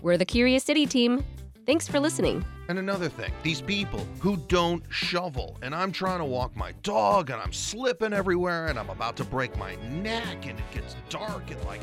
We're 0.02 0.16
the 0.16 0.24
Curious 0.24 0.62
City 0.62 0.86
team. 0.86 1.24
Thanks 1.64 1.86
for 1.86 2.00
listening. 2.00 2.44
And 2.68 2.78
another 2.78 3.08
thing, 3.08 3.32
these 3.44 3.60
people 3.60 4.04
who 4.18 4.36
don't 4.48 4.82
shovel, 4.90 5.58
and 5.62 5.74
I'm 5.74 5.92
trying 5.92 6.18
to 6.18 6.24
walk 6.24 6.56
my 6.56 6.72
dog 6.82 7.30
and 7.30 7.40
I'm 7.40 7.52
slipping 7.52 8.12
everywhere 8.12 8.66
and 8.66 8.78
I'm 8.78 8.90
about 8.90 9.16
to 9.18 9.24
break 9.24 9.56
my 9.56 9.76
neck 9.90 10.46
and 10.46 10.58
it 10.58 10.70
gets 10.72 10.96
dark 11.08 11.52
at 11.52 11.64
like 11.64 11.80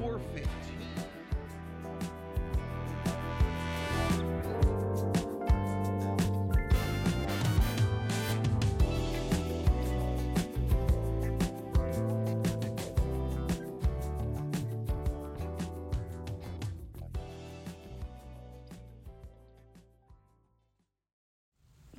4:50. 0.00 0.61